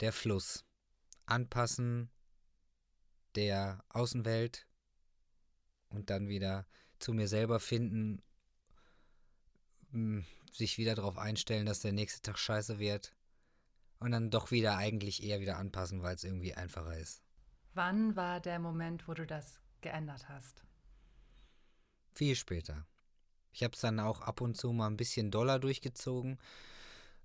[0.00, 0.64] der Fluss.
[1.24, 2.10] Anpassen
[3.34, 4.66] der Außenwelt
[5.88, 6.66] und dann wieder
[6.98, 8.22] zu mir selber finden,
[10.52, 13.14] sich wieder darauf einstellen, dass der nächste Tag scheiße wird
[13.98, 17.22] und dann doch wieder eigentlich eher wieder anpassen, weil es irgendwie einfacher ist.
[17.74, 20.62] Wann war der Moment, wo du das geändert hast?
[22.14, 22.86] Viel später.
[23.52, 26.38] Ich habe es dann auch ab und zu mal ein bisschen doller durchgezogen.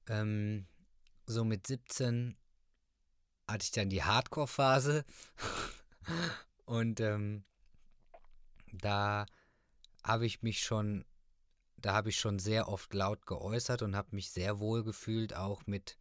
[0.07, 0.65] Ähm,
[1.25, 2.37] so mit 17
[3.47, 5.05] hatte ich dann die Hardcore-Phase.
[6.65, 7.43] und ähm,
[8.71, 9.25] da
[10.03, 11.05] habe ich mich schon,
[11.77, 15.65] da habe ich schon sehr oft laut geäußert und habe mich sehr wohl gefühlt, auch
[15.67, 15.97] mit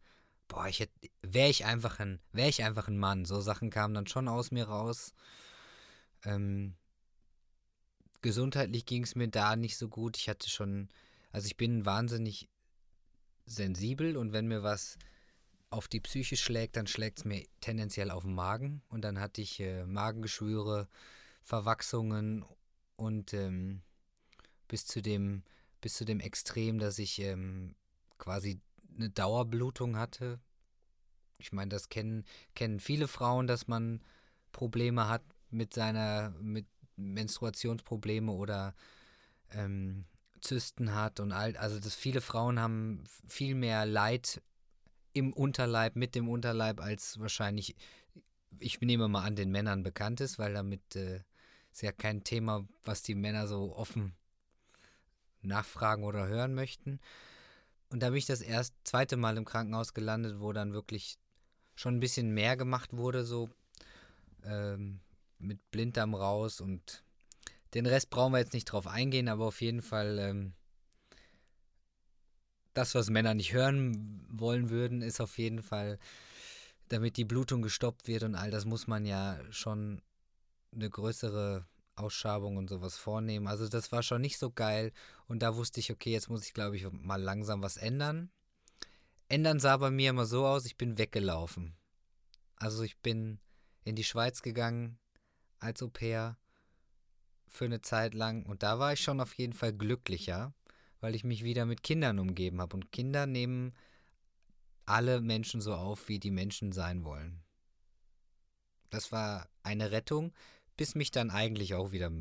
[0.47, 3.25] boah, ich hätte, wäre ich einfach ein, wäre ich einfach ein Mann.
[3.25, 5.13] So Sachen kamen dann schon aus mir raus.
[6.23, 6.75] Ähm,
[8.21, 10.17] gesundheitlich ging es mir da nicht so gut.
[10.17, 10.89] Ich hatte schon,
[11.31, 12.49] also ich bin wahnsinnig
[13.45, 14.97] sensibel und wenn mir was
[15.69, 19.41] auf die Psyche schlägt, dann schlägt es mir tendenziell auf den Magen und dann hatte
[19.41, 20.87] ich äh, Magengeschwüre,
[21.43, 22.45] Verwachsungen
[22.95, 23.81] und ähm,
[24.67, 25.43] bis zu dem
[25.81, 27.75] bis zu dem Extrem, dass ich ähm,
[28.17, 28.59] quasi
[28.95, 30.39] eine Dauerblutung hatte.
[31.37, 34.01] Ich meine, das kennen, kennen viele Frauen, dass man
[34.51, 38.75] Probleme hat mit seiner, mit Menstruationsprobleme oder
[39.51, 40.05] ähm,
[40.41, 44.41] Zysten hat und all, also dass viele Frauen haben viel mehr Leid
[45.13, 47.75] im Unterleib, mit dem Unterleib, als wahrscheinlich,
[48.59, 51.21] ich nehme mal an, den Männern bekannt ist, weil damit äh,
[51.71, 54.15] ist ja kein Thema, was die Männer so offen
[55.47, 56.99] nachfragen oder hören möchten.
[57.89, 61.17] Und da bin ich das erst zweite Mal im Krankenhaus gelandet, wo dann wirklich
[61.75, 63.49] schon ein bisschen mehr gemacht wurde, so
[64.43, 64.99] ähm,
[65.39, 67.03] mit Blinddarm raus und
[67.73, 70.53] den Rest brauchen wir jetzt nicht drauf eingehen, aber auf jeden Fall ähm,
[72.73, 75.99] das, was Männer nicht hören wollen würden, ist auf jeden Fall,
[76.89, 80.01] damit die Blutung gestoppt wird und all das muss man ja schon
[80.73, 81.65] eine größere
[81.97, 83.47] Ausschabung und sowas vornehmen.
[83.47, 84.91] Also das war schon nicht so geil
[85.27, 88.31] und da wusste ich, okay, jetzt muss ich glaube ich mal langsam was ändern.
[89.29, 91.75] Ändern sah bei mir immer so aus, ich bin weggelaufen.
[92.55, 93.39] Also ich bin
[93.83, 94.99] in die Schweiz gegangen
[95.59, 96.37] als Au pair
[97.47, 100.53] für eine Zeit lang und da war ich schon auf jeden Fall glücklicher,
[100.99, 103.73] weil ich mich wieder mit Kindern umgeben habe und Kinder nehmen
[104.85, 107.43] alle Menschen so auf, wie die Menschen sein wollen.
[108.89, 110.33] Das war eine Rettung,
[110.77, 112.11] bis mich dann eigentlich auch wieder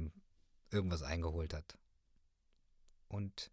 [0.71, 1.79] irgendwas eingeholt hat.
[3.09, 3.51] Und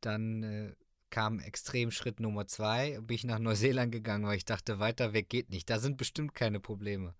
[0.00, 0.74] dann äh,
[1.10, 5.50] kam Extremschritt Nummer zwei, bin ich nach Neuseeland gegangen, weil ich dachte, weiter weg geht
[5.50, 5.70] nicht.
[5.70, 7.14] Da sind bestimmt keine Probleme.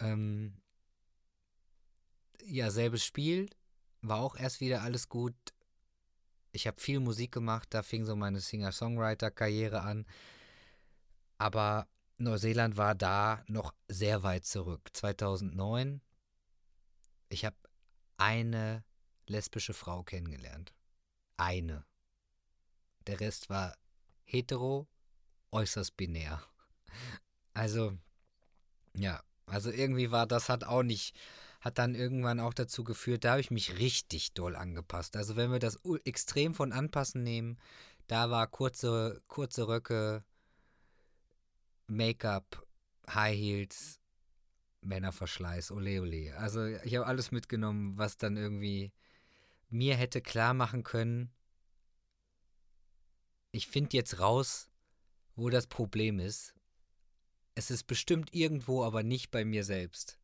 [0.00, 0.56] Ähm,
[2.44, 3.48] ja, selbes Spiel,
[4.00, 5.34] war auch erst wieder alles gut.
[6.52, 10.06] Ich habe viel Musik gemacht, da fing so meine Singer-Songwriter-Karriere an.
[11.36, 11.86] Aber
[12.18, 14.90] Neuseeland war da noch sehr weit zurück.
[14.92, 16.00] 2009.
[17.28, 17.56] Ich habe
[18.16, 18.84] eine
[19.26, 20.74] lesbische Frau kennengelernt.
[21.36, 21.84] Eine.
[23.06, 23.76] Der Rest war
[24.24, 24.88] hetero,
[25.52, 26.42] äußerst binär.
[27.54, 27.96] Also,
[28.94, 31.16] ja, also irgendwie war das hat auch nicht,
[31.60, 35.16] hat dann irgendwann auch dazu geführt, da habe ich mich richtig doll angepasst.
[35.16, 37.58] Also wenn wir das extrem von anpassen nehmen,
[38.06, 40.24] da war kurze, kurze Röcke,
[41.88, 42.66] Make-up,
[43.08, 44.00] High Heels,
[44.82, 46.36] Männerverschleiß, ole ole.
[46.36, 48.92] Also ich habe alles mitgenommen, was dann irgendwie
[49.68, 51.30] mir hätte klar machen können,
[53.50, 54.70] ich finde jetzt raus,
[55.34, 56.54] wo das Problem ist.
[57.54, 60.18] Es ist bestimmt irgendwo, aber nicht bei mir selbst.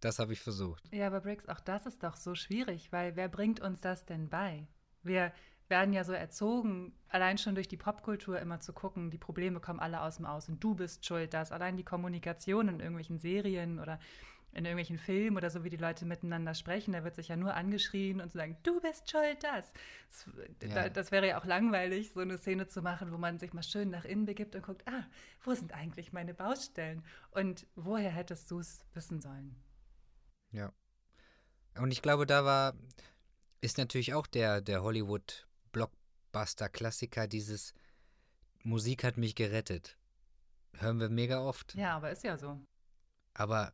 [0.00, 0.92] Das habe ich versucht.
[0.92, 4.28] Ja, aber Briggs, auch das ist doch so schwierig, weil wer bringt uns das denn
[4.28, 4.66] bei?
[5.02, 5.32] Wir
[5.72, 9.80] werden ja so erzogen, allein schon durch die Popkultur immer zu gucken, die Probleme kommen
[9.80, 13.80] alle aus dem Aus und du bist schuld, dass allein die Kommunikation in irgendwelchen Serien
[13.80, 13.98] oder
[14.52, 17.54] in irgendwelchen Filmen oder so, wie die Leute miteinander sprechen, da wird sich ja nur
[17.54, 19.72] angeschrien und zu sagen, du bist schuld, das.
[20.58, 20.88] Das, ja.
[20.90, 23.88] das, wäre ja auch langweilig, so eine Szene zu machen, wo man sich mal schön
[23.88, 25.06] nach innen begibt und guckt, ah,
[25.42, 27.02] wo sind eigentlich meine Baustellen?
[27.30, 29.56] Und woher hättest du es wissen sollen?
[30.50, 30.70] Ja.
[31.78, 32.74] Und ich glaube, da war,
[33.62, 34.82] ist natürlich auch der, der
[35.72, 37.74] Hollywood-Blockbuster-Klassiker, dieses
[38.62, 39.96] Musik hat mich gerettet.
[40.74, 41.74] Hören wir mega oft.
[41.74, 42.58] Ja, aber ist ja so.
[43.34, 43.72] Aber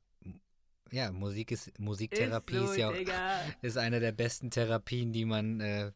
[0.90, 2.94] ja, Musik ist Musiktherapie ist, so, ist ja auch,
[3.62, 5.92] ist eine der besten Therapien, die man äh,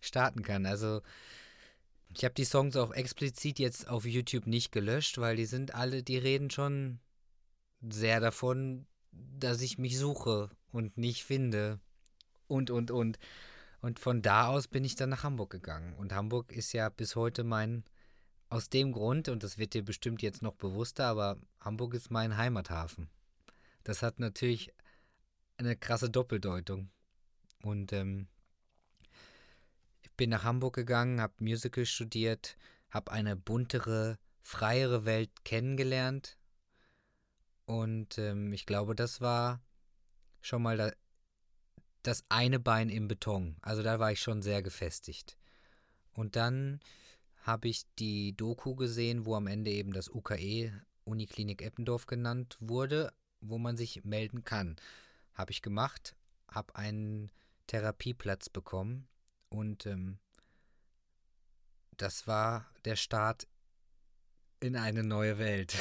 [0.00, 0.66] starten kann.
[0.66, 1.02] Also
[2.14, 6.02] ich habe die Songs auch explizit jetzt auf YouTube nicht gelöscht, weil die sind alle,
[6.02, 6.98] die reden schon
[7.88, 11.78] sehr davon, dass ich mich suche und nicht finde
[12.48, 13.18] und und und
[13.80, 17.16] und von da aus bin ich dann nach Hamburg gegangen und Hamburg ist ja bis
[17.16, 17.84] heute mein
[18.50, 22.36] aus dem Grund und das wird dir bestimmt jetzt noch bewusster, aber Hamburg ist mein
[22.36, 23.08] Heimathafen.
[23.84, 24.74] Das hat natürlich
[25.56, 26.90] eine krasse Doppeldeutung.
[27.62, 28.26] Und ähm,
[30.02, 32.56] ich bin nach Hamburg gegangen, habe Musical studiert,
[32.90, 36.36] habe eine buntere, freiere Welt kennengelernt.
[37.66, 39.62] Und ähm, ich glaube, das war
[40.40, 40.90] schon mal da,
[42.02, 43.56] das eine Bein im Beton.
[43.62, 45.36] Also da war ich schon sehr gefestigt.
[46.12, 46.80] Und dann
[47.42, 50.72] habe ich die Doku gesehen, wo am Ende eben das UKE
[51.04, 54.76] Uniklinik Eppendorf genannt wurde, wo man sich melden kann.
[55.34, 56.14] Habe ich gemacht,
[56.48, 57.30] habe einen
[57.66, 59.08] Therapieplatz bekommen
[59.48, 60.18] und ähm,
[61.96, 63.46] das war der Start
[64.60, 65.74] in eine neue Welt.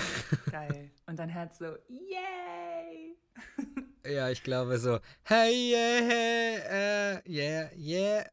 [0.51, 0.91] Geil.
[1.05, 3.17] Und dein Herz so, yay!
[4.09, 8.25] ja, ich glaube so, hey, yeah, uh, yeah, yeah.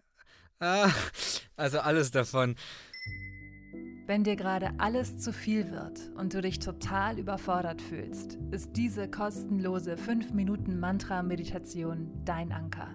[0.59, 0.91] Ah,
[1.57, 2.57] also alles davon.
[4.07, 9.11] Wenn dir gerade alles zu viel wird und du dich total überfordert fühlst, ist diese
[9.11, 12.91] kostenlose 5-Minuten-Mantra-Meditation dein Anker.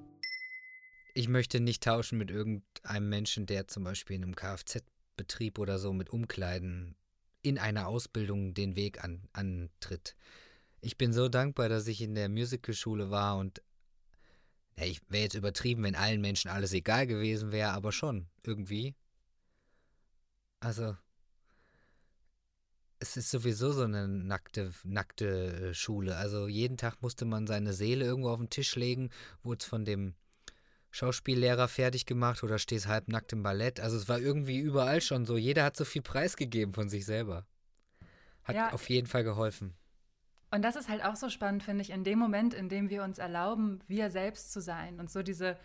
[1.14, 5.92] Ich möchte nicht tauschen mit irgendeinem Menschen, der zum Beispiel in einem Kfz-Betrieb oder so
[5.92, 6.96] mit Umkleiden
[7.42, 10.16] in einer Ausbildung den Weg an, antritt.
[10.80, 13.62] Ich bin so dankbar, dass ich in der Musicalschule war und
[14.76, 18.96] ja, ich wäre jetzt übertrieben, wenn allen Menschen alles egal gewesen wäre, aber schon irgendwie.
[20.64, 20.96] Also
[22.98, 26.16] es ist sowieso so eine nackte, nackte äh, Schule.
[26.16, 29.10] Also jeden Tag musste man seine Seele irgendwo auf den Tisch legen,
[29.42, 30.14] wurde es von dem
[30.90, 33.78] Schauspiellehrer fertig gemacht oder stehst halbnackt im Ballett.
[33.78, 35.36] Also es war irgendwie überall schon so.
[35.36, 37.44] Jeder hat so viel preisgegeben von sich selber.
[38.44, 38.72] Hat ja.
[38.72, 39.74] auf jeden Fall geholfen.
[40.50, 43.02] Und das ist halt auch so spannend, finde ich, in dem Moment, in dem wir
[43.02, 45.58] uns erlauben, wir selbst zu sein und so diese,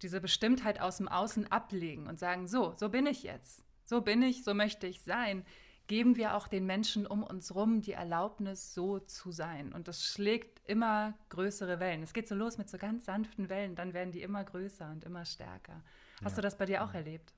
[0.00, 3.67] diese Bestimmtheit aus dem Außen ablegen und sagen, so, so bin ich jetzt.
[3.88, 5.44] So bin ich, so möchte ich sein
[5.88, 9.72] geben wir auch den Menschen um uns rum die Erlaubnis, so zu sein.
[9.72, 12.02] Und das schlägt immer größere Wellen.
[12.02, 15.04] Es geht so los mit so ganz sanften Wellen, dann werden die immer größer und
[15.04, 15.82] immer stärker.
[16.22, 16.36] Hast ja.
[16.36, 17.34] du das bei dir auch erlebt?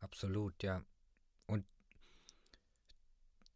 [0.00, 0.82] Absolut, ja.
[1.46, 1.64] Und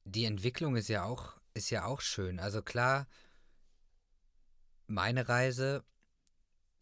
[0.04, 2.38] die Entwicklung ist ja auch, ist ja auch schön.
[2.38, 3.08] Also klar,
[4.86, 5.84] meine Reise,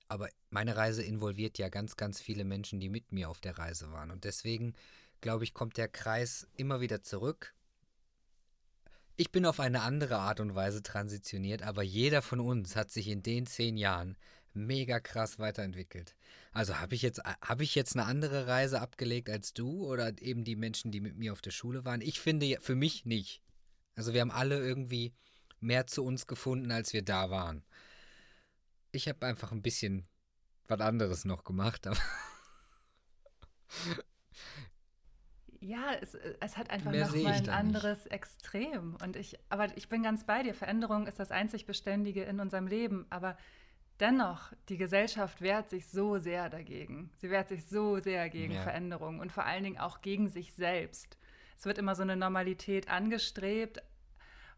[0.08, 3.90] aber meine Reise involviert ja ganz, ganz viele Menschen, die mit mir auf der Reise
[3.92, 4.10] waren.
[4.10, 4.74] Und deswegen
[5.20, 7.54] glaube ich, kommt der Kreis immer wieder zurück.
[9.16, 13.08] Ich bin auf eine andere Art und Weise transitioniert, aber jeder von uns hat sich
[13.08, 14.16] in den zehn Jahren
[14.52, 16.14] mega krass weiterentwickelt.
[16.52, 20.44] Also habe ich jetzt habe ich jetzt eine andere Reise abgelegt als du oder eben
[20.44, 22.00] die Menschen, die mit mir auf der Schule waren?
[22.00, 23.40] Ich finde für mich nicht.
[23.96, 25.12] Also wir haben alle irgendwie
[25.60, 27.64] mehr zu uns gefunden, als wir da waren.
[28.94, 30.06] Ich habe einfach ein bisschen
[30.68, 31.98] was anderes noch gemacht, aber
[35.60, 38.12] ja, es, es hat einfach nochmal ein anderes nicht.
[38.12, 38.96] Extrem.
[39.02, 40.54] Und ich, aber ich bin ganz bei dir.
[40.54, 43.06] Veränderung ist das einzig Beständige in unserem Leben.
[43.10, 43.36] Aber
[44.00, 47.10] dennoch, die Gesellschaft wehrt sich so sehr dagegen.
[47.16, 48.62] Sie wehrt sich so sehr gegen ja.
[48.62, 51.16] Veränderung und vor allen Dingen auch gegen sich selbst.
[51.58, 53.82] Es wird immer so eine Normalität angestrebt,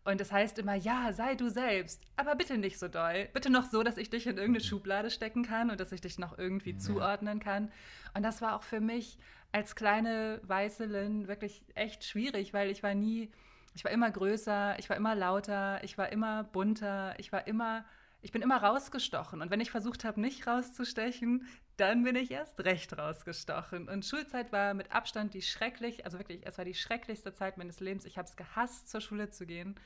[0.07, 3.29] und es heißt immer, ja, sei du selbst, aber bitte nicht so doll.
[3.33, 6.19] Bitte noch so, dass ich dich in irgendeine Schublade stecken kann und dass ich dich
[6.19, 6.79] noch irgendwie ja.
[6.79, 7.73] zuordnen kann.
[8.15, 9.19] Und das war auch für mich
[9.51, 13.33] als kleine weiße Lynn wirklich echt schwierig, weil ich war nie,
[13.75, 17.85] ich war immer größer, ich war immer lauter, ich war immer bunter, ich war immer,
[18.23, 19.41] ich bin immer rausgestochen.
[19.43, 23.89] Und wenn ich versucht habe, nicht rauszustechen, dann bin ich erst recht rausgestochen.
[23.89, 27.81] Und Schulzeit war mit Abstand die schrecklich, also wirklich, es war die schrecklichste Zeit meines
[27.81, 28.05] Lebens.
[28.05, 29.79] Ich habe es gehasst, zur Schule zu gehen.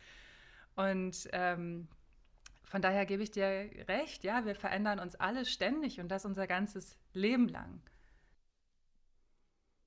[0.76, 1.88] Und ähm,
[2.64, 6.46] von daher gebe ich dir recht, ja, wir verändern uns alle ständig und das unser
[6.46, 7.82] ganzes Leben lang.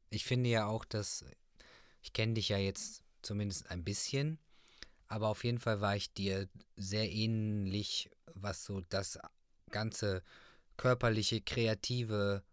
[0.09, 1.25] Ich finde ja auch, dass
[2.01, 4.37] ich kenne dich ja jetzt zumindest ein bisschen,
[5.07, 9.19] aber auf jeden Fall war ich dir sehr ähnlich, was so das
[9.71, 10.23] ganze
[10.77, 12.43] körperliche, kreative,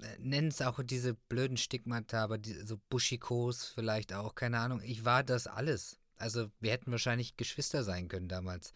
[0.00, 4.80] äh, nennen es auch diese blöden Stigmata, aber die, so Buschikos vielleicht auch, keine Ahnung.
[4.82, 5.98] Ich war das alles.
[6.16, 8.72] Also wir hätten wahrscheinlich Geschwister sein können damals.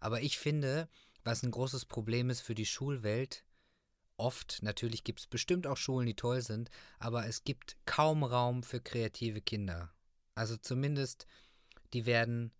[0.00, 0.88] Aber ich finde,
[1.24, 3.44] was ein großes Problem ist für die Schulwelt,
[4.16, 8.62] oft, natürlich gibt es bestimmt auch Schulen, die toll sind, aber es gibt kaum Raum
[8.62, 9.92] für kreative Kinder.
[10.34, 11.26] Also zumindest,
[11.92, 12.52] die werden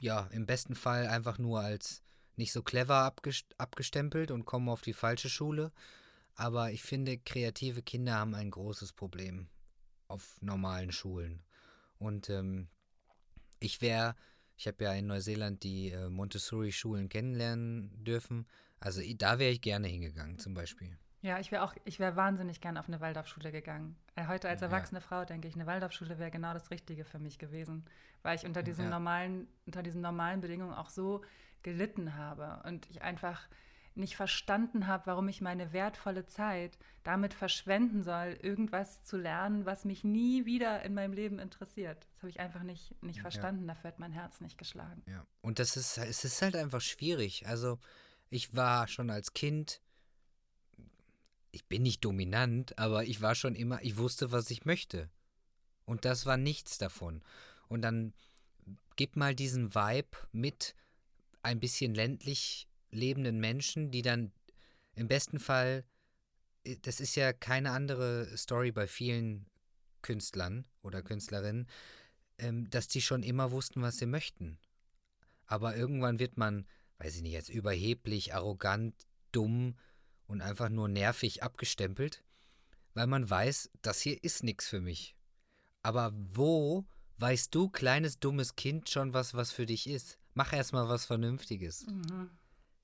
[0.00, 2.02] ja im besten Fall einfach nur als
[2.36, 3.12] nicht so clever
[3.58, 5.72] abgestempelt und kommen auf die falsche Schule.
[6.34, 9.48] Aber ich finde, kreative Kinder haben ein großes Problem
[10.08, 11.42] auf normalen Schulen.
[11.98, 12.68] Und ähm,
[13.58, 14.16] ich wäre,
[14.56, 18.46] ich habe ja in Neuseeland die äh, Montessori-Schulen kennenlernen dürfen.
[18.80, 20.98] Also da wäre ich gerne hingegangen, zum Beispiel.
[21.22, 23.96] Ja, ich wäre auch, ich wäre wahnsinnig gern auf eine Waldorfschule gegangen.
[24.16, 25.06] Äh, heute als erwachsene ja.
[25.06, 27.84] Frau denke ich, eine Waldorfschule wäre genau das Richtige für mich gewesen,
[28.22, 28.90] weil ich unter diesen ja.
[28.90, 31.22] normalen, unter diesen normalen Bedingungen auch so
[31.62, 33.48] gelitten habe und ich einfach
[33.94, 39.84] nicht verstanden habe, warum ich meine wertvolle Zeit damit verschwenden soll, irgendwas zu lernen, was
[39.84, 42.06] mich nie wieder in meinem Leben interessiert.
[42.12, 43.62] Das habe ich einfach nicht, nicht verstanden.
[43.62, 43.74] Ja.
[43.74, 45.02] Dafür hat mein Herz nicht geschlagen.
[45.06, 47.46] Ja, und das ist, es ist halt einfach schwierig.
[47.46, 47.78] Also
[48.30, 49.80] ich war schon als Kind,
[51.50, 55.10] ich bin nicht dominant, aber ich war schon immer, ich wusste, was ich möchte.
[55.84, 57.22] Und das war nichts davon.
[57.68, 58.14] Und dann
[58.94, 60.76] gib mal diesen Vibe mit,
[61.42, 64.32] ein bisschen ländlich lebenden Menschen, die dann
[64.94, 65.84] im besten Fall,
[66.64, 69.46] äh, das ist ja keine andere Story bei vielen
[70.02, 71.68] Künstlern oder Künstlerinnen,
[72.38, 74.58] ähm, dass die schon immer wussten, was sie möchten.
[75.46, 76.66] Aber irgendwann wird man,
[76.98, 78.94] weiß ich nicht, jetzt überheblich, arrogant,
[79.32, 79.76] dumm
[80.26, 82.22] und einfach nur nervig abgestempelt,
[82.94, 85.16] weil man weiß, das hier ist nichts für mich.
[85.82, 86.86] Aber wo
[87.20, 90.18] weißt du, kleines dummes Kind, schon was, was für dich ist?
[90.34, 91.86] Mach erstmal was Vernünftiges.
[91.86, 92.30] Mhm.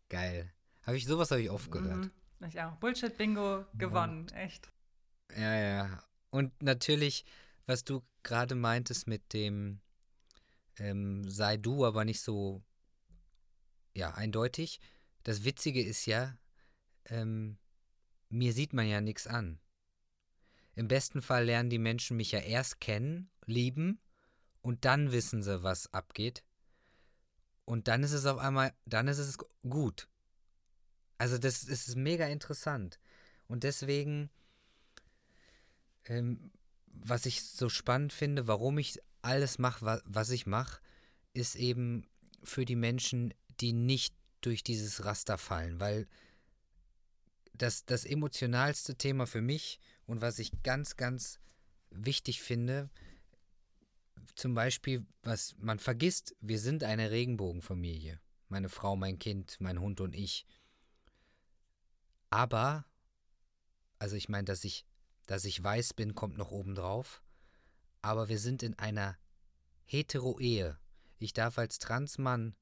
[0.08, 0.52] Geil.
[0.82, 2.04] Habe ich sowas habe ich oft gehört.
[2.04, 2.10] Mhm.
[2.46, 2.76] Ich auch.
[2.76, 4.70] Bullshit-Bingo gewonnen, echt.
[5.36, 6.02] Ja, ja.
[6.30, 7.24] Und natürlich,
[7.66, 9.80] was du gerade meintest mit dem
[10.78, 12.62] ähm, sei du, aber nicht so
[13.94, 14.80] ja, eindeutig.
[15.22, 16.36] Das Witzige ist ja,
[17.06, 17.58] ähm,
[18.28, 19.58] mir sieht man ja nichts an.
[20.74, 23.98] Im besten Fall lernen die Menschen mich ja erst kennen, lieben
[24.60, 26.44] und dann wissen sie, was abgeht.
[27.66, 29.36] Und dann ist es auf einmal, dann ist es
[29.68, 30.08] gut.
[31.18, 32.98] Also das, ist mega interessant.
[33.48, 34.30] Und deswegen,
[36.04, 36.52] ähm,
[36.86, 40.80] was ich so spannend finde, warum ich alles mache, was, was ich mache,
[41.34, 42.06] ist eben
[42.44, 46.06] für die Menschen, die nicht durch dieses Raster fallen, weil
[47.52, 51.40] das, das emotionalste Thema für mich und was ich ganz, ganz
[51.90, 52.90] wichtig finde,
[54.34, 58.20] zum Beispiel, was man vergisst, wir sind eine Regenbogenfamilie.
[58.48, 60.46] Meine Frau, mein Kind, mein Hund und ich.
[62.30, 62.84] Aber,
[63.98, 64.84] also ich meine, dass ich,
[65.26, 67.22] dass ich weiß bin, kommt noch oben drauf.
[68.02, 69.16] Aber wir sind in einer
[69.84, 70.78] Hetero-Ehe.
[71.18, 72.54] Ich darf als Transmann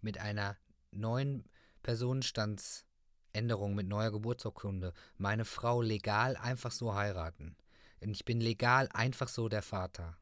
[0.00, 0.56] mit einer
[0.90, 1.48] neuen
[1.82, 7.56] Personenstandsänderung, mit neuer Geburtsurkunde, meine Frau legal einfach so heiraten.
[8.00, 10.18] Und ich bin legal einfach so der Vater.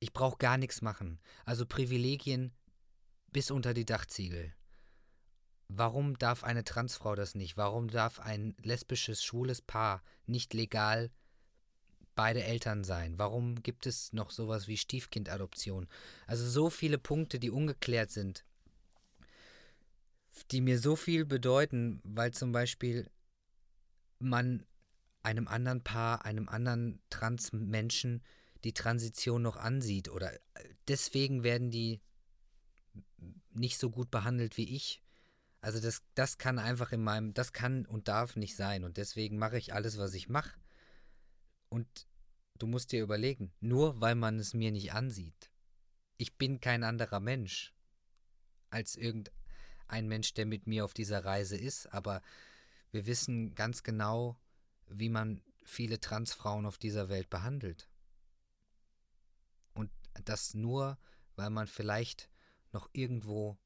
[0.00, 1.20] Ich brauche gar nichts machen.
[1.44, 2.52] Also Privilegien
[3.32, 4.52] bis unter die Dachziegel.
[5.68, 7.56] Warum darf eine Transfrau das nicht?
[7.56, 11.10] Warum darf ein lesbisches, schwules Paar nicht legal
[12.14, 13.18] beide Eltern sein?
[13.18, 15.86] Warum gibt es noch sowas wie Stiefkindadoption?
[16.26, 18.44] Also so viele Punkte, die ungeklärt sind,
[20.50, 23.10] die mir so viel bedeuten, weil zum Beispiel
[24.18, 24.64] man
[25.22, 28.22] einem anderen Paar, einem anderen Transmenschen
[28.68, 30.38] die Transition noch ansieht oder äh,
[30.88, 32.02] deswegen werden die
[33.50, 35.02] nicht so gut behandelt wie ich.
[35.62, 39.38] Also das, das kann einfach in meinem, das kann und darf nicht sein und deswegen
[39.38, 40.60] mache ich alles, was ich mache.
[41.70, 41.88] Und
[42.58, 45.50] du musst dir überlegen, nur weil man es mir nicht ansieht.
[46.18, 47.72] Ich bin kein anderer Mensch
[48.68, 52.20] als irgendein Mensch, der mit mir auf dieser Reise ist, aber
[52.90, 54.38] wir wissen ganz genau,
[54.88, 57.88] wie man viele Transfrauen auf dieser Welt behandelt
[60.22, 60.98] das nur,
[61.36, 62.30] weil man vielleicht
[62.72, 63.58] noch irgendwo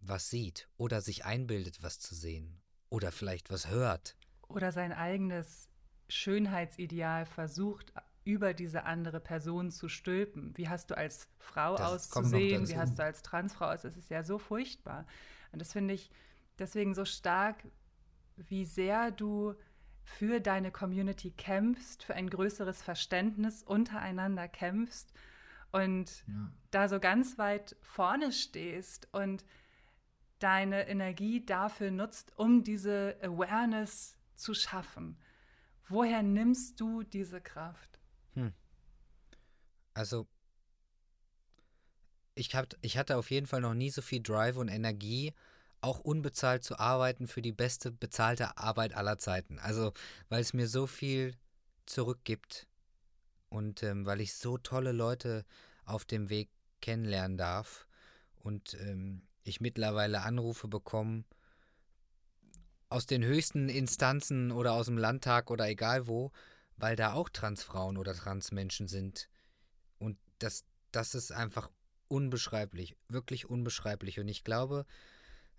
[0.00, 2.60] was sieht oder sich einbildet, was zu sehen
[2.90, 4.16] oder vielleicht was hört.
[4.48, 5.68] Oder sein eigenes
[6.08, 7.92] Schönheitsideal versucht,
[8.24, 10.56] über diese andere Person zu stülpen.
[10.56, 12.68] Wie hast du als Frau das auszusehen?
[12.68, 13.84] Wie hast du als Transfrau aus?
[13.84, 15.06] Es ist ja so furchtbar.
[15.52, 16.10] Und das finde ich
[16.58, 17.64] deswegen so stark,
[18.36, 19.54] wie sehr du
[20.02, 25.12] für deine Community kämpfst, für ein größeres Verständnis untereinander kämpfst
[25.74, 26.52] und ja.
[26.70, 29.44] da so ganz weit vorne stehst und
[30.38, 35.18] deine Energie dafür nutzt, um diese Awareness zu schaffen.
[35.88, 37.98] Woher nimmst du diese Kraft?
[38.34, 38.52] Hm.
[39.94, 40.28] Also,
[42.36, 45.34] ich, hab, ich hatte auf jeden Fall noch nie so viel Drive und Energie,
[45.80, 49.58] auch unbezahlt zu arbeiten für die beste bezahlte Arbeit aller Zeiten.
[49.58, 49.92] Also,
[50.28, 51.34] weil es mir so viel
[51.84, 52.68] zurückgibt
[53.54, 55.44] und ähm, weil ich so tolle Leute
[55.84, 56.50] auf dem Weg
[56.80, 57.86] kennenlernen darf
[58.42, 61.24] und ähm, ich mittlerweile Anrufe bekomme
[62.88, 66.32] aus den höchsten Instanzen oder aus dem Landtag oder egal wo,
[66.76, 69.28] weil da auch Transfrauen oder Transmenschen sind.
[69.98, 71.70] Und das, das ist einfach
[72.08, 74.20] unbeschreiblich, wirklich unbeschreiblich.
[74.20, 74.84] Und ich glaube,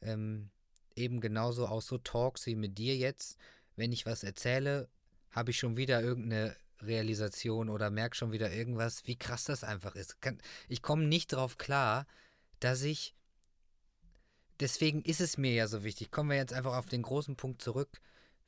[0.01, 0.49] ähm,
[0.95, 3.37] eben genauso aus so Talks wie mit dir jetzt,
[3.75, 4.89] wenn ich was erzähle,
[5.31, 9.95] habe ich schon wieder irgendeine Realisation oder merke schon wieder irgendwas, wie krass das einfach
[9.95, 10.17] ist.
[10.67, 12.05] Ich komme nicht drauf klar,
[12.59, 13.13] dass ich.
[14.59, 16.11] Deswegen ist es mir ja so wichtig.
[16.11, 17.99] Kommen wir jetzt einfach auf den großen Punkt zurück.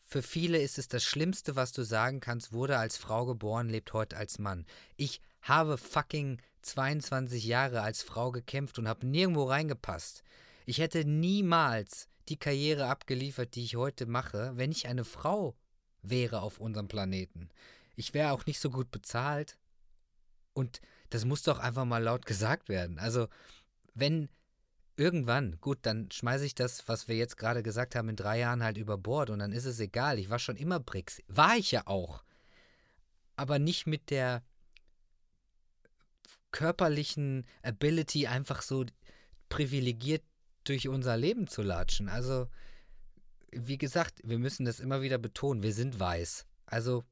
[0.05, 3.91] Für viele ist es das Schlimmste, was du sagen kannst, wurde als Frau geboren, lebt
[3.91, 4.65] heute als Mann.
[4.95, 10.23] Ich habe fucking 22 Jahre als Frau gekämpft und habe nirgendwo reingepasst.
[10.65, 15.57] Ich hätte niemals die Karriere abgeliefert, die ich heute mache, wenn ich eine Frau
[16.01, 17.49] wäre auf unserem Planeten
[17.97, 19.57] ich wäre auch nicht so gut bezahlt.
[20.53, 20.79] Und
[21.09, 22.99] das muss doch einfach mal laut gesagt werden.
[22.99, 23.27] Also,
[23.93, 24.29] wenn
[24.95, 28.63] irgendwann, gut, dann schmeiße ich das, was wir jetzt gerade gesagt haben, in drei Jahren
[28.63, 30.19] halt über Bord und dann ist es egal.
[30.19, 31.21] Ich war schon immer Brix.
[31.27, 32.23] War ich ja auch.
[33.35, 34.43] Aber nicht mit der
[36.51, 38.85] körperlichen Ability, einfach so
[39.49, 40.23] privilegiert
[40.63, 42.09] durch unser Leben zu latschen.
[42.09, 42.47] Also,
[43.51, 46.45] wie gesagt, wir müssen das immer wieder betonen, wir sind weiß.
[46.65, 47.03] Also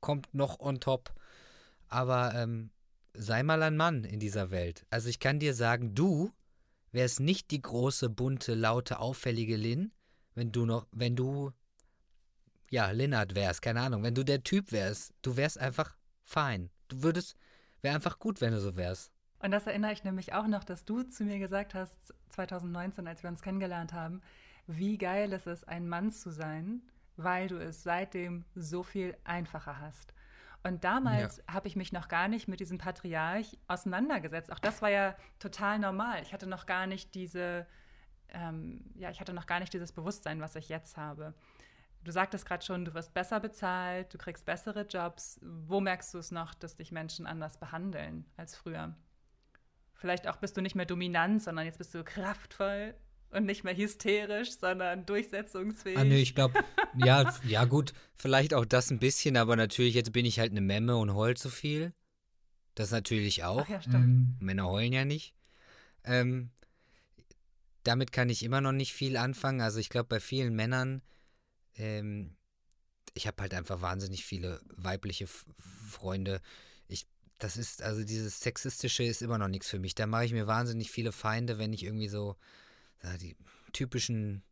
[0.00, 1.12] kommt noch on top.
[1.88, 2.70] Aber ähm,
[3.14, 4.86] sei mal ein Mann in dieser Welt.
[4.90, 6.32] Also ich kann dir sagen, du
[6.92, 9.92] wärst nicht die große, bunte, laute, auffällige Lin,
[10.34, 11.52] wenn du noch, wenn du,
[12.70, 16.70] ja, Linnard wärst, keine Ahnung, wenn du der Typ wärst, du wärst einfach fein.
[16.88, 17.36] Du würdest,
[17.82, 19.12] wäre einfach gut, wenn du so wärst.
[19.40, 23.22] Und das erinnere ich nämlich auch noch, dass du zu mir gesagt hast, 2019, als
[23.22, 24.20] wir uns kennengelernt haben,
[24.66, 26.82] wie geil es ist, ein Mann zu sein,
[27.18, 30.14] weil du es seitdem so viel einfacher hast.
[30.62, 31.54] Und damals ja.
[31.54, 34.52] habe ich mich noch gar nicht mit diesem Patriarch auseinandergesetzt.
[34.52, 36.22] Auch das war ja total normal.
[36.22, 37.66] Ich hatte noch gar nicht diese,
[38.28, 41.34] ähm, ja, ich hatte noch gar nicht dieses Bewusstsein, was ich jetzt habe.
[42.04, 45.40] Du sagtest gerade schon, du wirst besser bezahlt, du kriegst bessere Jobs.
[45.42, 48.94] Wo merkst du es noch, dass dich Menschen anders behandeln als früher?
[49.94, 52.94] Vielleicht auch bist du nicht mehr dominant, sondern jetzt bist du kraftvoll
[53.30, 55.98] und nicht mehr hysterisch, sondern durchsetzungsfähig.
[55.98, 56.64] Ah, nee, ich glaube,
[56.96, 60.60] ja, ja, gut, vielleicht auch das ein bisschen, aber natürlich, jetzt bin ich halt eine
[60.60, 61.92] Memme und heul zu viel.
[62.74, 63.62] Das natürlich auch.
[63.64, 64.40] Ach ja, stimmt.
[64.40, 65.34] Männer heulen ja nicht.
[66.04, 66.50] Ähm,
[67.82, 69.60] damit kann ich immer noch nicht viel anfangen.
[69.60, 71.02] Also ich glaube, bei vielen Männern,
[71.76, 72.36] ähm,
[73.14, 75.44] ich habe halt einfach wahnsinnig viele weibliche F
[75.88, 76.40] Freunde.
[76.86, 77.06] Ich,
[77.38, 79.94] das ist, also dieses Sexistische ist immer noch nichts für mich.
[79.94, 82.36] Da mache ich mir wahnsinnig viele Feinde, wenn ich irgendwie so
[83.20, 83.36] die
[83.72, 84.42] typischen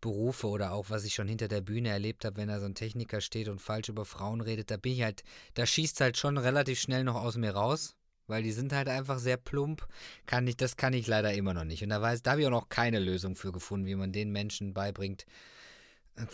[0.00, 2.74] Berufe oder auch was ich schon hinter der Bühne erlebt habe, wenn da so ein
[2.74, 5.24] Techniker steht und falsch über Frauen redet, da bin ich halt,
[5.54, 7.96] da schießt halt schon relativ schnell noch aus mir raus,
[8.28, 9.88] weil die sind halt einfach sehr plump.
[10.26, 11.82] Kann ich, das kann ich leider immer noch nicht.
[11.82, 14.30] Und da weiß, da habe ich auch noch keine Lösung für gefunden, wie man den
[14.30, 15.26] Menschen beibringt.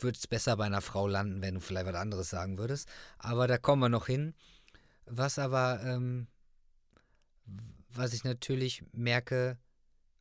[0.00, 2.88] Würde es besser bei einer Frau landen, wenn du vielleicht was anderes sagen würdest.
[3.18, 4.34] Aber da kommen wir noch hin.
[5.06, 6.26] Was aber, ähm,
[7.90, 9.58] was ich natürlich merke,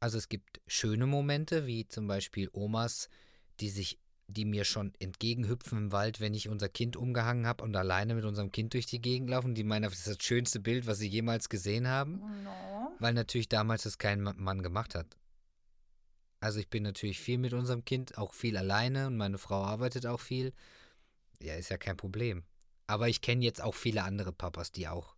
[0.04, 3.08] also es gibt schöne Momente, wie zum Beispiel Omas,
[3.62, 7.74] die sich, die mir schon entgegenhüpfen im Wald, wenn ich unser Kind umgehangen habe und
[7.74, 9.56] alleine mit unserem Kind durch die Gegend laufen.
[9.56, 12.22] Die meinen, das ist das schönste Bild, was sie jemals gesehen haben.
[12.44, 12.92] No.
[13.00, 15.16] Weil natürlich damals das kein Mann gemacht hat.
[16.42, 20.06] Also ich bin natürlich viel mit unserem Kind, auch viel alleine und meine Frau arbeitet
[20.06, 20.52] auch viel.
[21.42, 22.44] Ja, ist ja kein Problem.
[22.88, 25.16] Aber ich kenne jetzt auch viele andere Papas, die auch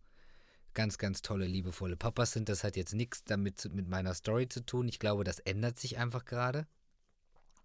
[0.76, 2.48] ganz, ganz tolle, liebevolle Papas sind.
[2.48, 4.86] Das hat jetzt nichts damit mit meiner Story zu tun.
[4.86, 6.68] Ich glaube, das ändert sich einfach gerade.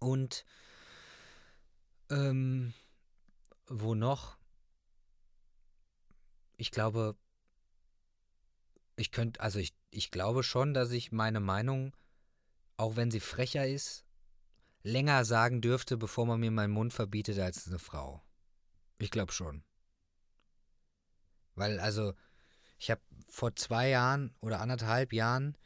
[0.00, 0.44] Und
[2.10, 2.74] ähm,
[3.68, 4.36] wo noch?
[6.56, 7.16] Ich glaube,
[8.96, 11.94] ich könnte, also ich, ich glaube schon, dass ich meine Meinung,
[12.76, 14.04] auch wenn sie frecher ist,
[14.82, 18.22] länger sagen dürfte, bevor man mir meinen Mund verbietet als eine Frau.
[18.98, 19.62] Ich glaube schon.
[21.54, 22.14] Weil, also,
[22.82, 25.56] ich habe vor zwei Jahren oder anderthalb Jahren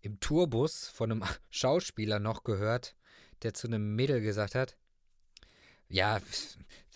[0.00, 2.96] im Tourbus von einem Schauspieler noch gehört,
[3.42, 4.76] der zu einem Mädel gesagt hat,
[5.88, 6.20] ja,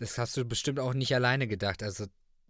[0.00, 1.84] das hast du bestimmt auch nicht alleine gedacht.
[1.84, 2.06] Also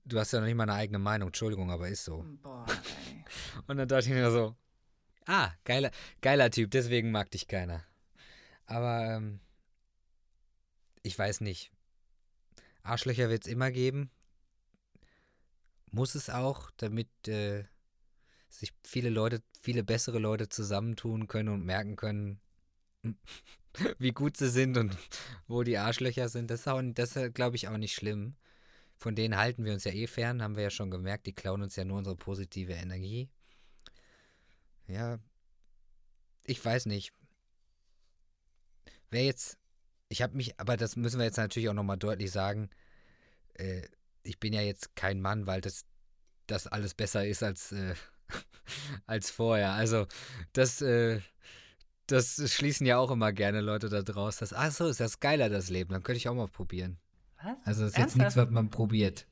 [0.07, 2.25] du hast ja noch nicht mal eine eigene Meinung, Entschuldigung, aber ist so.
[2.43, 3.25] Boah, ey.
[3.67, 4.57] Und dann dachte ich mir so,
[5.27, 5.91] ah, geiler,
[6.23, 7.85] geiler Typ, deswegen mag dich keiner.
[8.65, 9.41] Aber ähm,
[11.03, 11.71] ich weiß nicht.
[12.83, 14.11] Arschlöcher wird es immer geben
[15.97, 17.65] muss es auch, damit äh,
[18.51, 22.39] sich viele Leute, viele bessere Leute zusammentun können und merken können,
[23.99, 24.97] wie gut sie sind und
[25.49, 26.51] wo die Arschlöcher sind.
[26.51, 28.37] Das ist, das ist glaube ich, auch nicht schlimm.
[28.99, 31.27] Von denen halten wir uns ja eh fern, haben wir ja schon gemerkt.
[31.27, 33.31] Die klauen uns ja nur unsere positive Energie.
[34.87, 35.19] Ja,
[36.45, 37.13] ich weiß nicht.
[39.11, 39.59] Wer jetzt,
[40.11, 42.69] ich habe mich, aber das müssen wir jetzt natürlich auch nochmal deutlich sagen,
[43.55, 43.83] äh,
[44.27, 45.85] ich bin ja jetzt kein Mann, weil das,
[46.47, 47.95] das alles besser ist als, äh,
[49.07, 49.73] als vorher.
[49.73, 50.07] Also
[50.53, 51.21] das, äh,
[52.07, 54.37] das schließen ja auch immer gerne Leute da draus.
[54.39, 55.93] Das, ach so, ist das geiler, das Leben.
[55.93, 56.99] Dann könnte ich auch mal probieren.
[57.43, 57.57] Was?
[57.65, 57.99] Also das ist Ernsthaft?
[57.99, 59.27] jetzt nichts, was man probiert.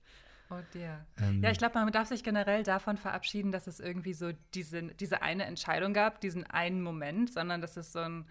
[0.51, 1.07] Oh dear.
[1.19, 4.83] Ähm, ja, ich glaube, man darf sich generell davon verabschieden, dass es irgendwie so diese,
[4.95, 8.29] diese eine Entscheidung gab, diesen einen Moment, sondern dass es so ein,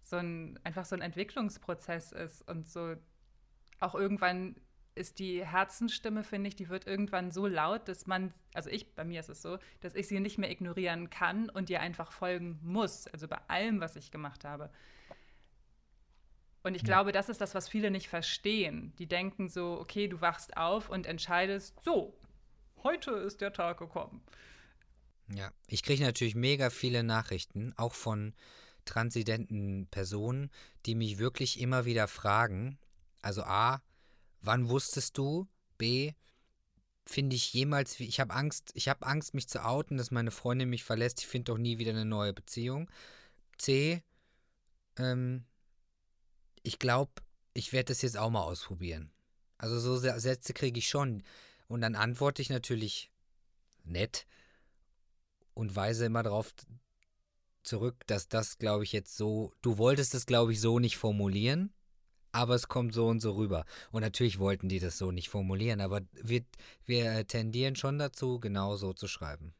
[0.00, 2.94] so ein, einfach so ein Entwicklungsprozess ist und so
[3.80, 4.56] auch irgendwann
[4.94, 9.04] ist die Herzensstimme, finde ich, die wird irgendwann so laut, dass man, also ich, bei
[9.04, 12.60] mir ist es so, dass ich sie nicht mehr ignorieren kann und ihr einfach folgen
[12.62, 13.06] muss.
[13.08, 14.70] Also bei allem, was ich gemacht habe.
[16.62, 16.86] Und ich ja.
[16.86, 18.92] glaube, das ist das, was viele nicht verstehen.
[18.98, 22.16] Die denken so, okay, du wachst auf und entscheidest, so,
[22.82, 24.22] heute ist der Tag gekommen.
[25.34, 28.34] Ja, ich kriege natürlich mega viele Nachrichten, auch von
[28.84, 30.50] transidenten Personen,
[30.86, 32.78] die mich wirklich immer wieder fragen.
[33.22, 33.82] Also A,
[34.44, 35.48] Wann wusstest du?
[35.78, 36.12] B.
[37.06, 40.68] finde ich jemals, ich habe Angst, ich habe Angst, mich zu outen, dass meine Freundin
[40.68, 41.20] mich verlässt.
[41.20, 42.90] Ich finde doch nie wieder eine neue Beziehung.
[43.56, 44.02] C,
[44.98, 45.44] ähm,
[46.62, 47.12] ich glaube,
[47.54, 49.10] ich werde das jetzt auch mal ausprobieren.
[49.56, 51.22] Also so Sätze kriege ich schon.
[51.66, 53.10] Und dann antworte ich natürlich
[53.82, 54.26] nett
[55.54, 56.54] und weise immer darauf
[57.62, 61.72] zurück, dass das, glaube ich, jetzt so, du wolltest das, glaube ich, so nicht formulieren
[62.34, 63.64] aber es kommt so und so rüber.
[63.92, 66.44] Und natürlich wollten die das so nicht formulieren, aber wir,
[66.84, 69.54] wir tendieren schon dazu, genau so zu schreiben.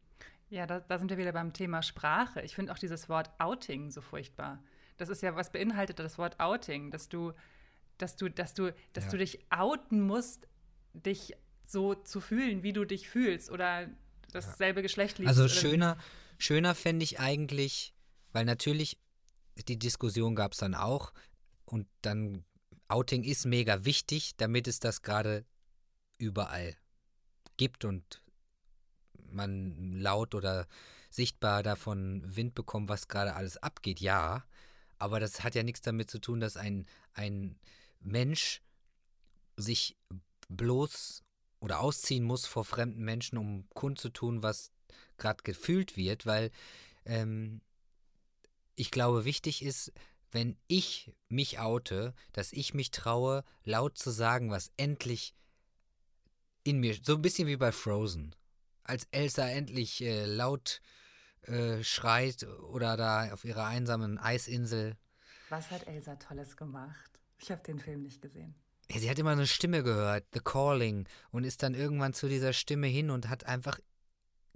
[0.50, 2.40] Ja, da, da sind wir wieder beim Thema Sprache.
[2.42, 4.62] Ich finde auch dieses Wort Outing so furchtbar.
[4.96, 6.90] Das ist ja, was beinhaltet das Wort Outing?
[6.90, 7.32] Dass du,
[7.98, 9.10] dass du, dass du, dass ja.
[9.10, 10.48] du dich outen musst,
[10.92, 11.34] dich
[11.66, 13.88] so zu fühlen, wie du dich fühlst oder
[14.32, 15.28] dasselbe Geschlecht liebst.
[15.28, 15.96] Also schöner,
[16.38, 17.94] schöner fände ich eigentlich,
[18.32, 18.98] weil natürlich
[19.68, 21.12] die Diskussion gab es dann auch
[21.64, 22.44] und dann
[22.94, 25.44] Outing ist mega wichtig, damit es das gerade
[26.16, 26.76] überall
[27.56, 28.22] gibt und
[29.32, 30.68] man laut oder
[31.10, 34.44] sichtbar davon Wind bekommt, was gerade alles abgeht, ja.
[34.96, 37.58] Aber das hat ja nichts damit zu tun, dass ein, ein
[37.98, 38.62] Mensch
[39.56, 39.96] sich
[40.48, 41.24] bloß
[41.58, 44.70] oder ausziehen muss vor fremden Menschen, um kundzutun, was
[45.18, 46.52] gerade gefühlt wird, weil
[47.06, 47.60] ähm,
[48.76, 49.92] ich glaube, wichtig ist,
[50.34, 55.34] wenn ich mich oute, dass ich mich traue, laut zu sagen, was endlich
[56.64, 58.34] in mir, so ein bisschen wie bei Frozen,
[58.82, 60.80] als Elsa endlich äh, laut
[61.42, 64.96] äh, schreit oder da auf ihrer einsamen Eisinsel.
[65.50, 67.10] Was hat Elsa Tolles gemacht?
[67.38, 68.54] Ich habe den Film nicht gesehen.
[68.90, 72.52] Ja, sie hat immer eine Stimme gehört, The Calling, und ist dann irgendwann zu dieser
[72.52, 73.78] Stimme hin und hat einfach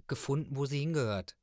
[0.07, 1.35] gefunden, wo sie hingehört.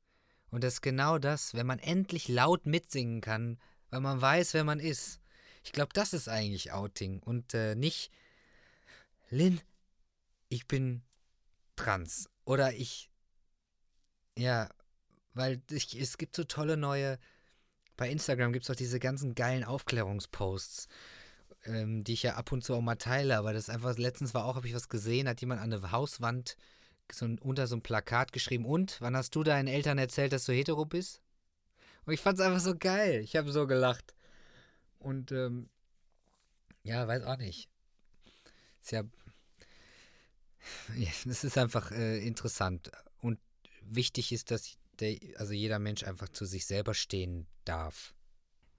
[0.49, 3.59] Und das ist genau das, wenn man endlich laut mitsingen kann,
[3.89, 5.19] weil man weiß, wer man ist.
[5.63, 8.11] Ich glaube, das ist eigentlich Outing und äh, nicht,
[9.29, 9.59] Lin,
[10.49, 11.01] ich bin
[11.75, 13.09] trans oder ich,
[14.37, 14.69] ja,
[15.33, 17.19] weil ich, es gibt so tolle neue,
[17.97, 20.87] bei Instagram gibt es auch diese ganzen geilen Aufklärungsposts,
[21.65, 24.45] ähm, die ich ja ab und zu auch mal teile, aber das einfach, letztens war
[24.45, 26.55] auch, habe ich was gesehen, hat jemand an der Hauswand
[27.11, 30.45] so ein, unter so ein Plakat geschrieben, und, wann hast du deinen Eltern erzählt, dass
[30.45, 31.21] du hetero bist?
[32.07, 33.19] Und ich fand es einfach so geil.
[33.19, 34.15] Ich habe so gelacht.
[34.97, 35.69] Und ähm,
[36.83, 37.69] ja, weiß auch nicht.
[38.81, 39.03] Ist ja,
[40.95, 42.91] ja das ist einfach äh, interessant.
[43.19, 43.39] Und
[43.81, 48.15] wichtig ist, dass der, also jeder Mensch einfach zu sich selber stehen darf.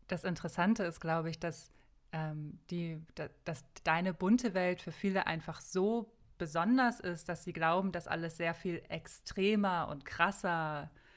[0.07, 1.71] Das Interessante ist, glaube ich, dass,
[2.13, 7.53] ähm, die, da, dass deine bunte Welt für viele einfach so besonders ist, dass sie
[7.53, 11.08] glauben, dass alles sehr viel extremer und krasser ist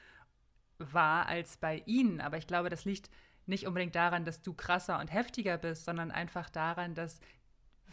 [0.78, 2.20] war als bei ihnen.
[2.20, 3.10] Aber ich glaube, das liegt
[3.46, 7.20] nicht unbedingt daran, dass du krasser und heftiger bist, sondern einfach daran, dass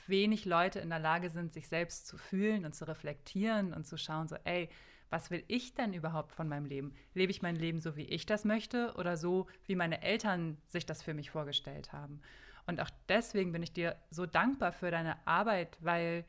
[0.08, 3.98] wenig Leute in der Lage sind, sich selbst zu fühlen und zu reflektieren und zu
[3.98, 4.70] schauen, so, ey,
[5.10, 6.94] was will ich denn überhaupt von meinem Leben?
[7.14, 10.86] Lebe ich mein Leben so, wie ich das möchte oder so, wie meine Eltern sich
[10.86, 12.22] das für mich vorgestellt haben?
[12.68, 16.26] Und auch deswegen bin ich dir so dankbar für deine Arbeit, weil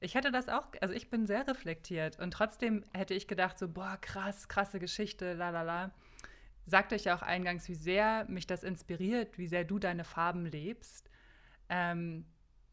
[0.00, 3.68] ich hätte das auch, also ich bin sehr reflektiert und trotzdem hätte ich gedacht, so,
[3.68, 5.90] boah, krass, krasse Geschichte, la la la.
[6.66, 10.46] Sagt euch ja auch eingangs, wie sehr mich das inspiriert, wie sehr du deine Farben
[10.46, 11.10] lebst.
[11.68, 12.26] Ähm,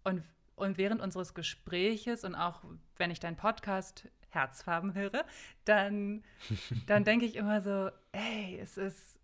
[0.03, 0.23] und,
[0.55, 2.63] und während unseres Gespräches und auch
[2.97, 5.25] wenn ich deinen Podcast Herzfarben höre,
[5.65, 6.23] dann,
[6.87, 9.19] dann denke ich immer so, ey, es ist,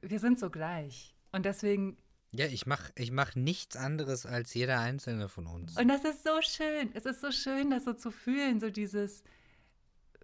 [0.00, 1.14] wir sind so gleich.
[1.32, 1.98] Und deswegen
[2.36, 5.78] ja, ich mache ich mach nichts anderes als jeder einzelne von uns.
[5.78, 6.90] Und das ist so schön.
[6.94, 9.22] Es ist so schön, das so zu fühlen, so dieses,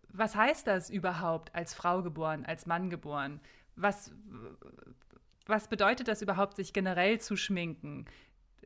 [0.09, 3.41] was heißt das überhaupt, als Frau geboren, als Mann geboren?
[3.77, 4.11] Was,
[5.47, 8.07] was bedeutet das überhaupt, sich generell zu schminken?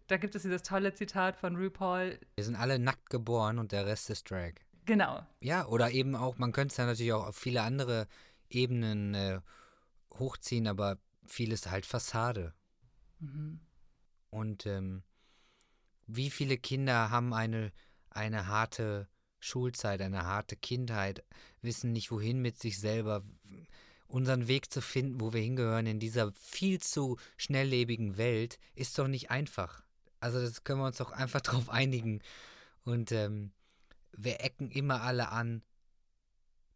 [0.07, 2.19] Da gibt es dieses tolle Zitat von RuPaul.
[2.37, 4.55] Wir sind alle nackt geboren und der Rest ist Drag.
[4.87, 5.27] Genau.
[5.41, 8.07] Ja, oder eben auch, man könnte es ja natürlich auch auf viele andere
[8.49, 9.41] Ebenen äh,
[10.19, 12.55] hochziehen, aber vieles halt Fassade.
[13.25, 13.61] Mhm.
[14.31, 15.03] Und ähm,
[16.07, 17.73] wie viele Kinder haben eine,
[18.11, 19.09] eine harte
[19.39, 21.25] Schulzeit, eine harte Kindheit,
[21.63, 23.23] wissen nicht wohin mit sich selber,
[24.07, 29.09] unseren Weg zu finden, wo wir hingehören in dieser viel zu schnelllebigen Welt, ist doch
[29.09, 29.83] nicht einfach.
[30.21, 32.21] Also das können wir uns doch einfach drauf einigen.
[32.85, 33.53] Und ähm,
[34.13, 35.63] wir ecken immer alle an.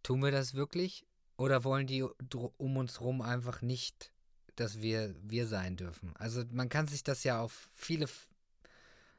[0.02, 1.06] Tun wir das wirklich?
[1.36, 4.12] Oder wollen die um uns rum einfach nicht
[4.60, 6.14] dass wir wir sein dürfen.
[6.16, 8.08] Also man kann sich das ja auf viele,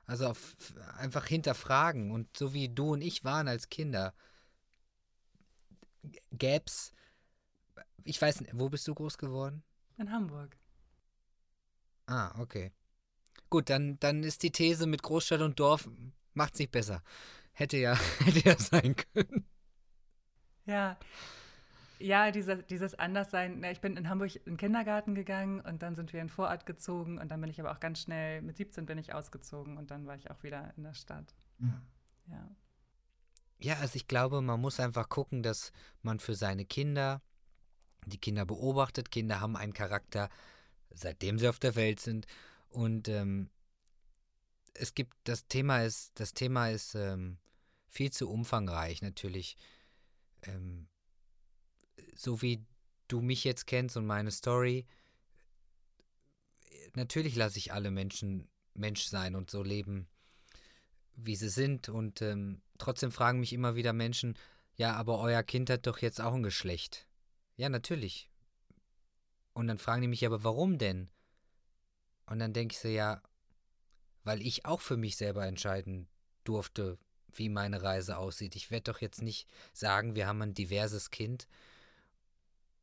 [0.05, 0.55] also auf
[0.97, 2.11] einfach hinterfragen.
[2.11, 4.13] Und so wie du und ich waren als Kinder,
[6.31, 6.91] gäb's,
[8.03, 9.63] ich weiß nicht, wo bist du groß geworden?
[9.97, 10.57] In Hamburg.
[12.07, 12.71] Ah, okay.
[13.49, 15.89] Gut, dann, dann ist die These mit Großstadt und Dorf
[16.33, 17.03] macht sich besser.
[17.53, 19.45] hätte ja, hätte ja sein können.
[20.65, 20.97] Ja.
[21.99, 23.61] Ja, dieser, dieses Anderssein.
[23.65, 26.65] Ich bin in Hamburg in den Kindergarten gegangen und dann sind wir in den Vorort
[26.65, 29.91] gezogen und dann bin ich aber auch ganz schnell, mit 17 bin ich ausgezogen und
[29.91, 31.35] dann war ich auch wieder in der Stadt.
[31.59, 31.81] Ja.
[32.27, 32.51] Ja,
[33.59, 37.21] ja also ich glaube, man muss einfach gucken, dass man für seine Kinder
[38.05, 39.11] die Kinder beobachtet.
[39.11, 40.29] Kinder haben einen Charakter,
[40.89, 42.27] seitdem sie auf der Welt sind.
[42.69, 43.49] Und ähm,
[44.73, 47.37] es gibt, das Thema ist, das Thema ist ähm,
[47.87, 49.57] viel zu umfangreich natürlich.
[50.43, 50.87] Ähm,
[52.15, 52.65] so wie
[53.07, 54.85] du mich jetzt kennst und meine Story,
[56.95, 60.07] natürlich lasse ich alle Menschen Mensch sein und so leben,
[61.15, 61.89] wie sie sind.
[61.89, 64.37] Und ähm, trotzdem fragen mich immer wieder Menschen,
[64.75, 67.05] ja, aber euer Kind hat doch jetzt auch ein Geschlecht.
[67.57, 68.29] Ja, natürlich.
[69.53, 71.09] Und dann fragen die mich, aber warum denn?
[72.25, 73.21] Und dann denke ich so, ja,
[74.23, 76.07] weil ich auch für mich selber entscheiden
[76.43, 76.97] durfte,
[77.33, 78.55] wie meine Reise aussieht.
[78.55, 81.47] Ich werde doch jetzt nicht sagen, wir haben ein diverses Kind,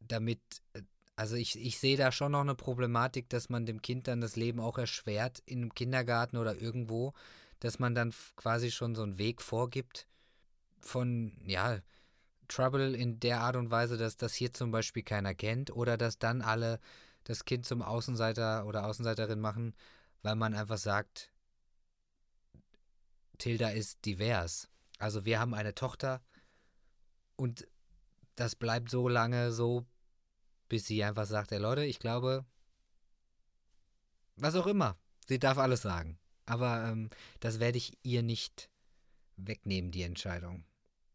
[0.00, 0.40] damit,
[0.74, 0.82] äh,
[1.16, 4.36] also ich, ich sehe da schon noch eine Problematik, dass man dem Kind dann das
[4.36, 7.14] Leben auch erschwert, einem Kindergarten oder irgendwo,
[7.60, 10.06] dass man dann quasi schon so einen Weg vorgibt
[10.80, 11.78] von, ja,
[12.48, 16.18] Trouble in der Art und Weise, dass das hier zum Beispiel keiner kennt oder dass
[16.18, 16.78] dann alle
[17.24, 19.74] das Kind zum Außenseiter oder Außenseiterin machen,
[20.22, 21.32] weil man einfach sagt,
[23.38, 24.68] Tilda ist divers.
[24.98, 26.22] Also wir haben eine Tochter
[27.36, 27.66] und
[28.36, 29.84] das bleibt so lange so,
[30.68, 32.44] bis sie einfach sagt, ey Leute, ich glaube,
[34.36, 36.18] was auch immer, sie darf alles sagen.
[36.44, 37.10] Aber ähm,
[37.40, 38.70] das werde ich ihr nicht
[39.36, 40.64] wegnehmen, die Entscheidung.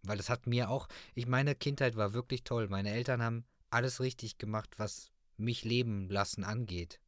[0.03, 2.67] Weil es hat mir auch, ich meine Kindheit war wirklich toll.
[2.67, 6.99] Meine Eltern haben alles richtig gemacht, was mich leben lassen angeht.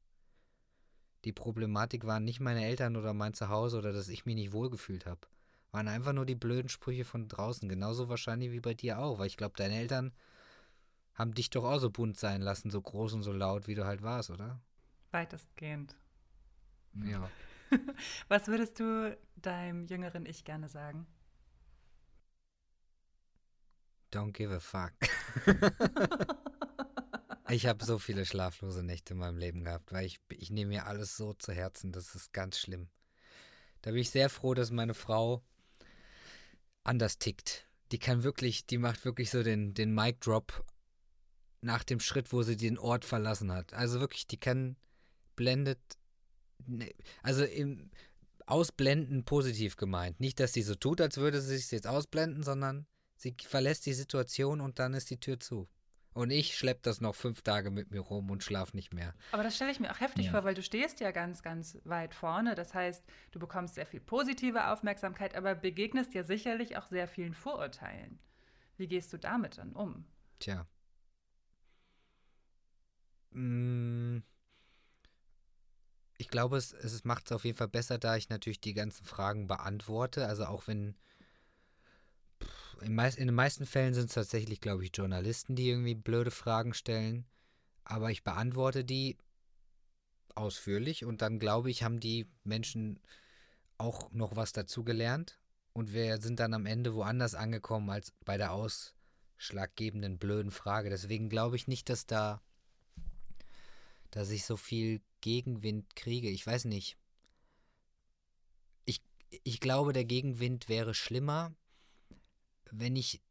[1.25, 5.05] Die Problematik waren nicht meine Eltern oder mein Zuhause oder dass ich mich nicht wohlgefühlt
[5.05, 5.21] habe.
[5.73, 7.67] Waren einfach nur die blöden Sprüche von draußen.
[7.67, 9.17] Genauso wahrscheinlich wie bei dir auch.
[9.17, 10.13] Weil ich glaube, deine Eltern
[11.15, 13.83] haben dich doch auch so bunt sein lassen, so groß und so laut, wie du
[13.83, 14.61] halt warst, oder?
[15.09, 15.95] Weitestgehend.
[17.03, 17.27] Ja.
[18.27, 21.07] Was würdest du deinem jüngeren Ich gerne sagen?
[24.11, 24.93] Don't give a fuck.
[27.49, 30.85] ich habe so viele schlaflose Nächte in meinem Leben gehabt, weil ich, ich nehme mir
[30.85, 32.89] alles so zu Herzen, das ist ganz schlimm.
[33.81, 35.43] Da bin ich sehr froh, dass meine Frau
[36.83, 37.67] anders tickt.
[37.91, 40.65] Die kann wirklich, die macht wirklich so den, den Mic Drop
[41.61, 43.73] nach dem Schritt, wo sie den Ort verlassen hat.
[43.73, 44.75] Also wirklich, die kann
[45.35, 45.79] blendet,
[46.65, 47.91] ne, also im
[48.45, 50.19] Ausblenden positiv gemeint.
[50.19, 52.85] Nicht, dass sie so tut, als würde sie sich jetzt ausblenden, sondern
[53.23, 55.69] Sie verlässt die Situation und dann ist die Tür zu.
[56.13, 59.15] Und ich schleppe das noch fünf Tage mit mir rum und schlafe nicht mehr.
[59.31, 60.31] Aber das stelle ich mir auch heftig ja.
[60.31, 62.53] vor, weil du stehst ja ganz, ganz weit vorne.
[62.53, 67.33] Das heißt, du bekommst sehr viel positive Aufmerksamkeit, aber begegnest ja sicherlich auch sehr vielen
[67.33, 68.19] Vorurteilen.
[68.77, 70.05] Wie gehst du damit dann um?
[70.39, 70.67] Tja.
[73.31, 74.19] Mm.
[76.17, 79.03] Ich glaube, es, es macht es auf jeden Fall besser, da ich natürlich die ganzen
[79.03, 80.27] Fragen beantworte.
[80.27, 80.95] Also auch wenn
[82.81, 86.31] in, meist, in den meisten Fällen sind es tatsächlich, glaube ich, Journalisten, die irgendwie blöde
[86.31, 87.25] Fragen stellen.
[87.83, 89.17] Aber ich beantworte die
[90.35, 92.99] ausführlich und dann, glaube ich, haben die Menschen
[93.77, 95.39] auch noch was dazugelernt.
[95.73, 100.89] Und wir sind dann am Ende woanders angekommen als bei der ausschlaggebenden blöden Frage.
[100.89, 102.41] Deswegen glaube ich nicht, dass da,
[104.11, 106.29] dass ich so viel Gegenwind kriege.
[106.29, 106.97] Ich weiß nicht.
[108.85, 109.01] Ich,
[109.43, 111.55] ich glaube, der Gegenwind wäre schlimmer,
[112.73, 113.21] wenn ich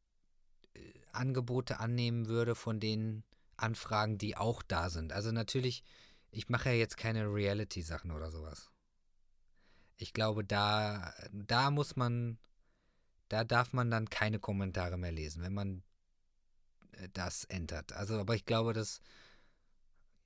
[0.75, 3.25] äh, Angebote annehmen würde von den
[3.57, 5.13] Anfragen, die auch da sind.
[5.13, 5.85] Also natürlich,
[6.31, 8.71] ich mache ja jetzt keine Reality-Sachen oder sowas.
[9.97, 12.39] Ich glaube, da, da muss man,
[13.29, 15.83] da darf man dann keine Kommentare mehr lesen, wenn man
[16.93, 17.93] äh, das ändert.
[17.93, 19.01] Also, aber ich glaube, das,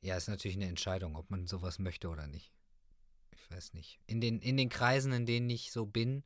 [0.01, 2.53] ja, ist natürlich eine Entscheidung, ob man sowas möchte oder nicht.
[3.33, 4.01] Ich weiß nicht.
[4.07, 6.25] In den, in den Kreisen, in denen ich so bin,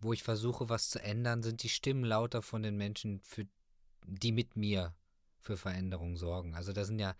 [0.00, 3.46] wo ich versuche, was zu ändern, sind die Stimmen lauter von den Menschen, für,
[4.04, 4.94] die mit mir
[5.40, 6.54] für Veränderung sorgen.
[6.54, 7.14] Also da sind ja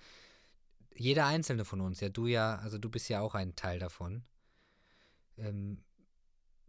[0.95, 4.25] jeder einzelne von uns, ja du ja, also du bist ja auch ein Teil davon.
[5.37, 5.83] Ähm,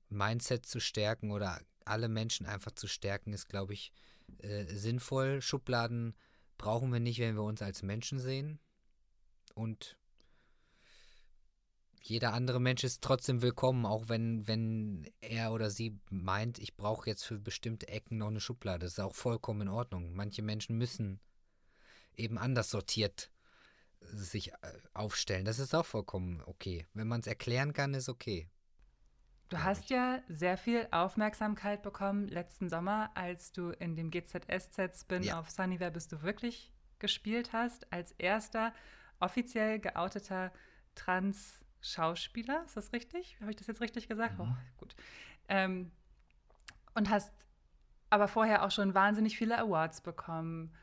[0.09, 3.91] Mindset zu stärken oder alle Menschen einfach zu stärken, ist, glaube ich,
[4.39, 5.41] äh, sinnvoll.
[5.41, 6.15] Schubladen
[6.57, 8.59] brauchen wir nicht, wenn wir uns als Menschen sehen.
[9.53, 9.97] Und
[12.09, 17.09] jeder andere Mensch ist trotzdem willkommen, auch wenn, wenn er oder sie meint, ich brauche
[17.09, 18.79] jetzt für bestimmte Ecken noch eine Schublade.
[18.79, 20.13] Das ist auch vollkommen in Ordnung.
[20.13, 21.19] Manche Menschen müssen
[22.15, 23.31] eben anders sortiert
[24.01, 24.55] sich äh,
[24.93, 25.45] aufstellen.
[25.45, 26.85] Das ist auch vollkommen okay.
[26.93, 28.49] Wenn man es erklären kann, ist okay.
[29.49, 35.39] Du hast ja sehr viel Aufmerksamkeit bekommen letzten Sommer, als du in dem GZSZ-Spin ja.
[35.39, 38.73] auf Sunnywear bist du wirklich gespielt hast, als erster
[39.19, 40.51] offiziell geouteter
[41.81, 42.63] Trans-Schauspieler.
[42.65, 43.37] Ist das richtig?
[43.41, 44.37] Habe ich das jetzt richtig gesagt?
[44.37, 44.45] Mhm.
[44.45, 44.95] Oh, gut.
[45.47, 45.91] Ähm,
[46.95, 47.33] und hast
[48.09, 50.73] aber vorher auch schon wahnsinnig viele Awards bekommen.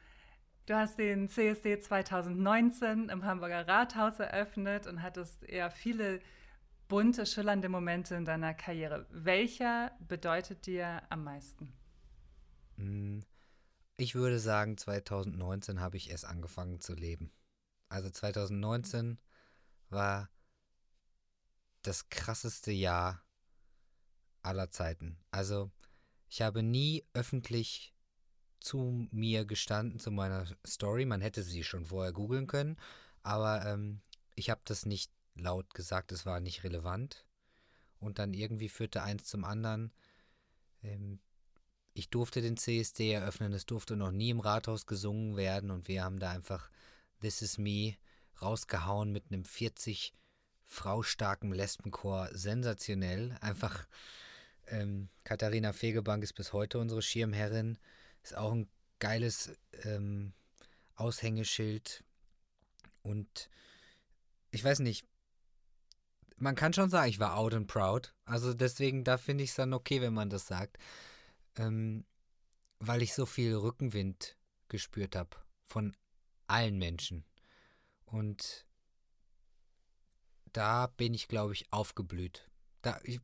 [0.67, 6.21] Du hast den CSD 2019 im Hamburger Rathaus eröffnet und hattest eher viele
[6.89, 9.07] bunte, schillernde Momente in deiner Karriere.
[9.11, 11.73] Welcher bedeutet dir am meisten?
[12.77, 13.21] Mm,
[13.97, 17.31] ich würde sagen, 2019 habe ich erst angefangen zu leben.
[17.89, 19.19] Also 2019
[19.91, 20.29] war
[21.87, 23.23] das krasseste Jahr
[24.43, 25.19] aller Zeiten.
[25.31, 25.71] Also
[26.29, 27.95] ich habe nie öffentlich
[28.61, 31.05] zu mir gestanden, zu meiner Story.
[31.05, 32.77] Man hätte sie schon vorher googeln können,
[33.23, 34.01] aber ähm,
[34.35, 37.27] ich habe das nicht laut gesagt, es war nicht relevant.
[38.01, 39.93] Und dann irgendwie führte eins zum anderen.
[40.83, 41.21] Ähm,
[41.93, 46.03] ich durfte den CSD eröffnen, es durfte noch nie im Rathaus gesungen werden und wir
[46.03, 46.71] haben da einfach
[47.21, 47.97] This Is Me
[48.43, 50.13] rausgehauen mit einem 40
[50.75, 52.29] Frau starken Lesbenchor.
[52.33, 53.37] Sensationell.
[53.41, 53.87] Einfach
[54.67, 57.79] ähm, Katharina Fegebank ist bis heute unsere Schirmherrin.
[58.23, 58.69] Ist auch ein
[58.99, 59.53] geiles
[59.85, 60.33] ähm,
[60.97, 62.03] Aushängeschild.
[63.03, 63.49] Und
[64.51, 65.07] ich weiß nicht,
[66.37, 68.13] man kann schon sagen, ich war out and proud.
[68.25, 70.79] Also deswegen, da finde ich es dann okay, wenn man das sagt.
[71.57, 72.05] Ähm,
[72.81, 74.37] weil ich so viel Rückenwind
[74.69, 75.37] gespürt habe
[75.69, 75.97] von
[76.49, 77.25] allen Menschen.
[78.07, 78.67] Und
[80.55, 82.49] da bin ich, glaube ich, aufgeblüht.
[82.81, 83.21] Da, ich,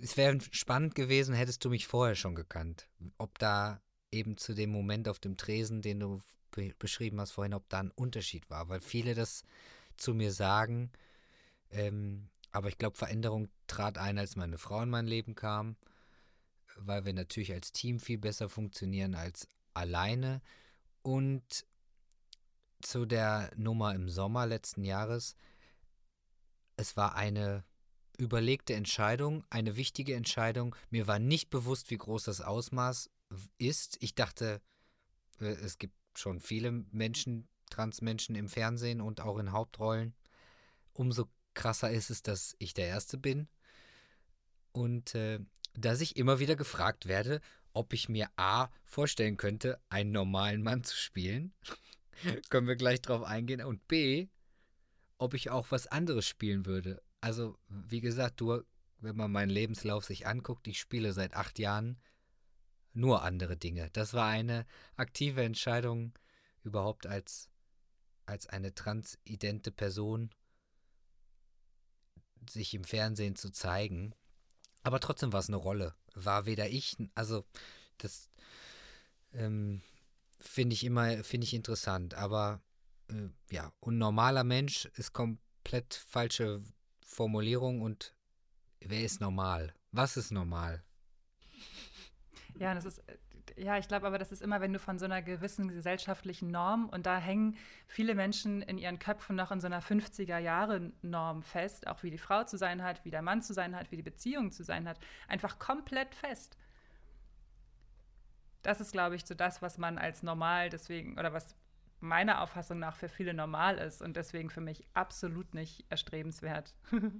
[0.00, 2.88] es wäre spannend gewesen, hättest du mich vorher schon gekannt.
[3.18, 3.80] Ob da
[4.10, 7.80] eben zu dem Moment auf dem Tresen, den du be beschrieben hast vorhin, ob da
[7.80, 8.68] ein Unterschied war.
[8.68, 9.44] Weil viele das
[9.96, 10.90] zu mir sagen.
[11.70, 15.76] Ähm, aber ich glaube, Veränderung trat ein, als meine Frau in mein Leben kam.
[16.76, 20.40] Weil wir natürlich als Team viel besser funktionieren als alleine.
[21.02, 21.66] Und
[22.80, 25.36] zu der Nummer im Sommer letzten Jahres.
[26.78, 27.64] Es war eine
[28.18, 30.76] überlegte Entscheidung, eine wichtige Entscheidung.
[30.90, 33.10] Mir war nicht bewusst, wie groß das Ausmaß
[33.58, 33.96] ist.
[34.00, 34.62] Ich dachte,
[35.40, 40.14] äh, es gibt schon viele Menschen, Transmenschen im Fernsehen und auch in Hauptrollen.
[40.92, 43.48] Umso krasser ist es, dass ich der Erste bin.
[44.70, 45.40] Und äh,
[45.74, 47.40] dass ich immer wieder gefragt werde,
[47.72, 51.52] ob ich mir A vorstellen könnte, einen normalen Mann zu spielen.
[52.50, 53.62] Können wir gleich drauf eingehen.
[53.62, 54.28] Und B,
[55.18, 58.62] ob ich auch was anderes spielen würde also wie gesagt, du,
[59.00, 61.98] wenn man meinen Lebenslauf sich anguckt, ich spiele seit acht Jahren
[62.92, 63.90] nur andere Dinge.
[63.92, 64.66] Das war eine
[64.96, 66.18] aktive Entscheidung,
[66.64, 67.48] überhaupt als,
[68.26, 70.30] als eine transidente Person
[72.48, 74.14] sich im Fernsehen zu zeigen.
[74.82, 75.94] Aber trotzdem war es eine Rolle.
[76.14, 77.44] War weder ich, also
[77.98, 78.30] das
[79.32, 79.82] ähm,
[80.40, 82.14] finde ich immer, finde ich interessant.
[82.14, 82.60] Aber
[83.08, 86.62] äh, ja, ein normaler Mensch ist komplett falsche
[87.04, 88.14] Formulierung und
[88.80, 89.74] wer ist normal?
[89.92, 90.82] Was ist normal?
[92.58, 93.02] Ja, das ist,
[93.56, 96.88] ja, ich glaube aber, das ist immer, wenn du von so einer gewissen gesellschaftlichen Norm
[96.88, 97.56] und da hängen
[97.86, 102.44] viele Menschen in ihren Köpfen noch in so einer 50er-Jahre-Norm fest, auch wie die Frau
[102.44, 104.98] zu sein hat, wie der Mann zu sein hat, wie die Beziehung zu sein hat,
[105.26, 106.56] einfach komplett fest.
[108.62, 111.54] Das ist, glaube ich, so das, was man als normal deswegen, oder was
[112.00, 116.74] meiner Auffassung nach für viele normal ist und deswegen für mich absolut nicht erstrebenswert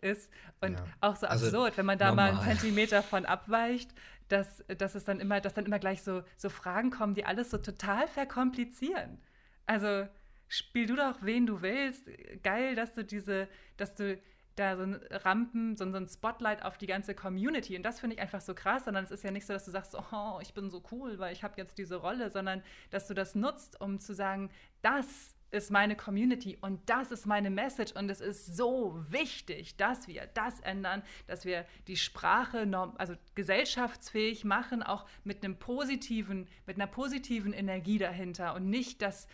[0.00, 0.30] ist.
[0.60, 0.84] Und ja.
[1.00, 2.32] auch so also absurd, wenn man da normal.
[2.32, 3.90] mal einen Zentimeter von abweicht,
[4.28, 7.50] dass, dass es dann immer, dass dann immer gleich so, so Fragen kommen, die alles
[7.50, 9.18] so total verkomplizieren.
[9.66, 10.08] Also
[10.48, 12.08] spiel du doch, wen du willst.
[12.42, 14.18] Geil, dass du diese, dass du
[14.56, 17.76] da so ein Rampen, so, ein Spotlight auf die ganze Community.
[17.76, 19.70] Und das finde ich einfach so krass, sondern es ist ja nicht so, dass du
[19.70, 23.14] sagst, oh, ich bin so cool, weil ich habe jetzt diese Rolle, sondern dass du
[23.14, 24.50] das nutzt, um zu sagen,
[24.82, 30.08] das ist meine Community und das ist meine Message und es ist so wichtig, dass
[30.08, 36.76] wir das ändern, dass wir die Sprache also gesellschaftsfähig machen, auch mit einem positiven, mit
[36.76, 39.28] einer positiven Energie dahinter und nicht, dass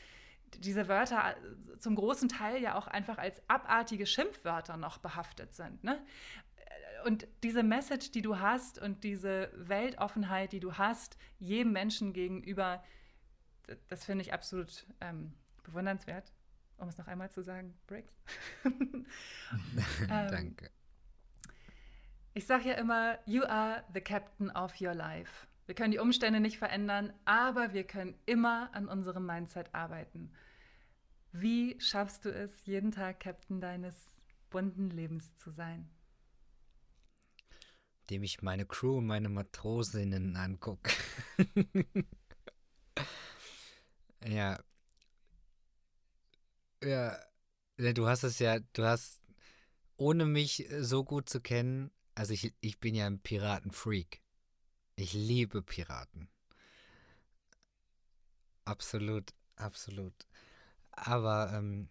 [0.59, 1.36] diese Wörter
[1.78, 5.82] zum großen Teil ja auch einfach als abartige Schimpfwörter noch behaftet sind.
[5.84, 6.05] Ne?
[7.05, 12.82] Und diese Message, die du hast und diese Weltoffenheit, die du hast, jedem Menschen gegenüber,
[13.88, 15.32] das finde ich absolut ähm,
[15.62, 16.32] bewundernswert.
[16.76, 18.14] Um es noch einmal zu sagen, Briggs.
[18.64, 19.07] ähm,
[20.09, 20.70] Danke.
[22.32, 25.46] Ich sage ja immer, you are the captain of your life.
[25.71, 30.33] Wir können die Umstände nicht verändern, aber wir können immer an unserem Mindset arbeiten.
[31.31, 33.95] Wie schaffst du es, jeden Tag Captain deines
[34.51, 35.89] bunten Lebens zu sein?
[38.01, 40.91] indem ich meine Crew und meine Matrosinnen angucke.
[44.27, 44.59] ja.
[46.83, 47.16] Ja,
[47.79, 49.23] du hast es ja, du hast,
[49.97, 54.20] ohne mich so gut zu kennen, also ich, ich bin ja ein Piratenfreak.
[55.01, 56.28] Ich liebe Piraten.
[58.66, 60.12] Absolut, absolut.
[60.92, 61.88] Aber ähm,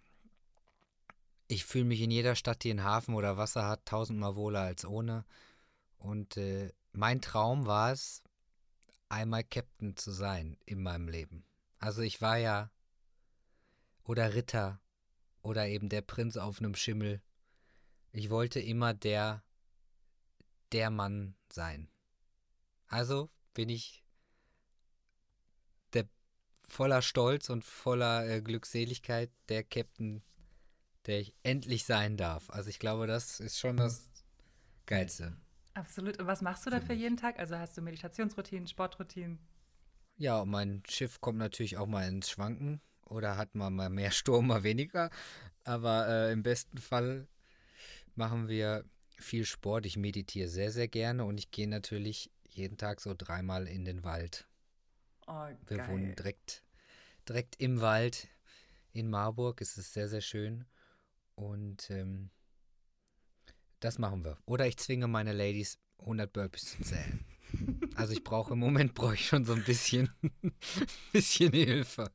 [1.47, 4.85] ich fühle mich in jeder Stadt, die einen Hafen oder Wasser hat, tausendmal wohler als
[4.85, 5.25] ohne.
[5.97, 8.21] Und äh, mein Traum war es,
[9.09, 11.43] einmal Captain zu sein in meinem Leben.
[11.79, 12.69] Also ich war ja
[14.03, 14.79] oder Ritter
[15.41, 17.23] oder eben der Prinz auf einem Schimmel.
[18.11, 19.43] Ich wollte immer der
[20.71, 21.89] der Mann sein.
[22.89, 24.03] Also bin ich
[25.93, 26.07] der
[26.67, 30.21] voller Stolz und voller äh, Glückseligkeit der Captain,
[31.05, 32.49] der ich endlich sein darf.
[32.49, 34.11] Also ich glaube, das ist schon das
[34.85, 35.37] Geilste.
[35.75, 36.19] Absolut.
[36.19, 37.39] Und was machst du dafür jeden Tag?
[37.39, 39.39] Also hast du Meditationsroutinen, Sportroutinen?
[40.17, 44.47] Ja, mein Schiff kommt natürlich auch mal ins Schwanken oder hat mal, mal mehr Sturm,
[44.47, 45.09] mal weniger.
[45.63, 47.27] Aber äh, im besten Fall
[48.15, 48.83] machen wir
[49.17, 49.85] viel Sport.
[49.85, 54.03] Ich meditiere sehr, sehr gerne und ich gehe natürlich jeden Tag so dreimal in den
[54.03, 54.47] Wald.
[55.27, 55.87] Oh, Wir geil.
[55.89, 56.63] wohnen direkt,
[57.27, 58.27] direkt im Wald
[58.93, 59.61] in Marburg.
[59.61, 60.65] Es ist sehr, sehr schön.
[61.35, 62.31] Und ähm,
[63.79, 64.37] das machen wir.
[64.45, 67.25] Oder ich zwinge meine Ladies, 100 Burpees zu zählen.
[67.95, 70.09] Also ich brauche im Moment brauche ich schon so ein bisschen,
[71.11, 72.11] bisschen Hilfe.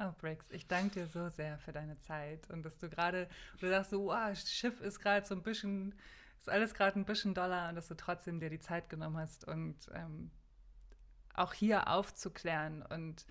[0.00, 3.28] Oh, Briggs, ich danke dir so sehr für deine Zeit und dass du gerade,
[3.60, 5.94] du sagst so, wow, Schiff ist gerade so ein bisschen,
[6.40, 9.46] ist alles gerade ein bisschen doller und dass du trotzdem dir die Zeit genommen hast
[9.46, 10.30] und ähm,
[11.34, 13.26] auch hier aufzuklären und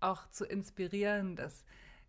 [0.00, 1.64] auch zu inspirieren, dass,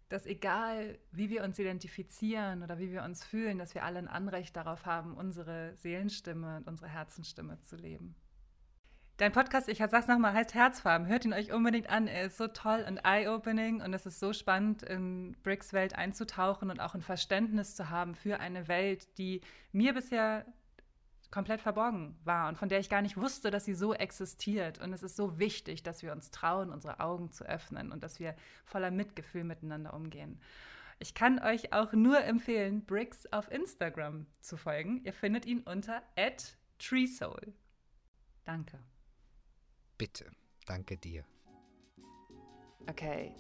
[0.10, 4.08] dass egal wie wir uns identifizieren oder wie wir uns fühlen, dass wir alle ein
[4.08, 8.16] Anrecht darauf haben, unsere Seelenstimme und unsere Herzenstimme zu leben.
[9.22, 11.06] Dein Podcast, ich sag's nochmal, heißt Herzfarben.
[11.06, 12.08] Hört ihn euch unbedingt an.
[12.08, 16.72] Er ist so toll und eye-opening und es ist so spannend, in Bricks Welt einzutauchen
[16.72, 19.42] und auch ein Verständnis zu haben für eine Welt, die
[19.74, 20.44] mir bisher
[21.30, 24.80] komplett verborgen war und von der ich gar nicht wusste, dass sie so existiert.
[24.80, 28.20] Und es ist so wichtig, dass wir uns trauen, unsere Augen zu öffnen und dass
[28.20, 30.42] wir voller Mitgefühl miteinander umgehen.
[30.98, 35.04] Ich kann euch auch nur empfehlen, Bricks auf Instagram zu folgen.
[35.04, 36.02] Ihr findet ihn unter
[36.80, 37.54] @treesoul.
[38.46, 38.80] Danke.
[40.02, 40.32] Bitte.
[40.66, 41.24] Danke dir.
[42.90, 43.36] Okay,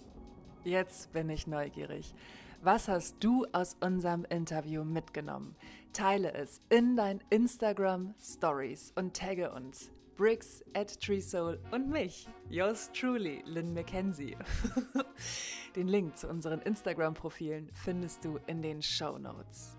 [0.63, 2.13] jetzt bin ich neugierig.
[2.61, 5.55] Was hast du aus unserem Interview mitgenommen?
[5.91, 9.91] Teile es in dein Instagram Stories und tagge uns.
[10.15, 14.37] Bricks at Treesoul und mich, yours truly, Lynn McKenzie.
[15.75, 19.77] den Link zu unseren Instagram-Profilen findest du in den Show Notes.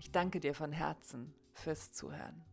[0.00, 2.44] Ich danke dir von Herzen fürs Zuhören.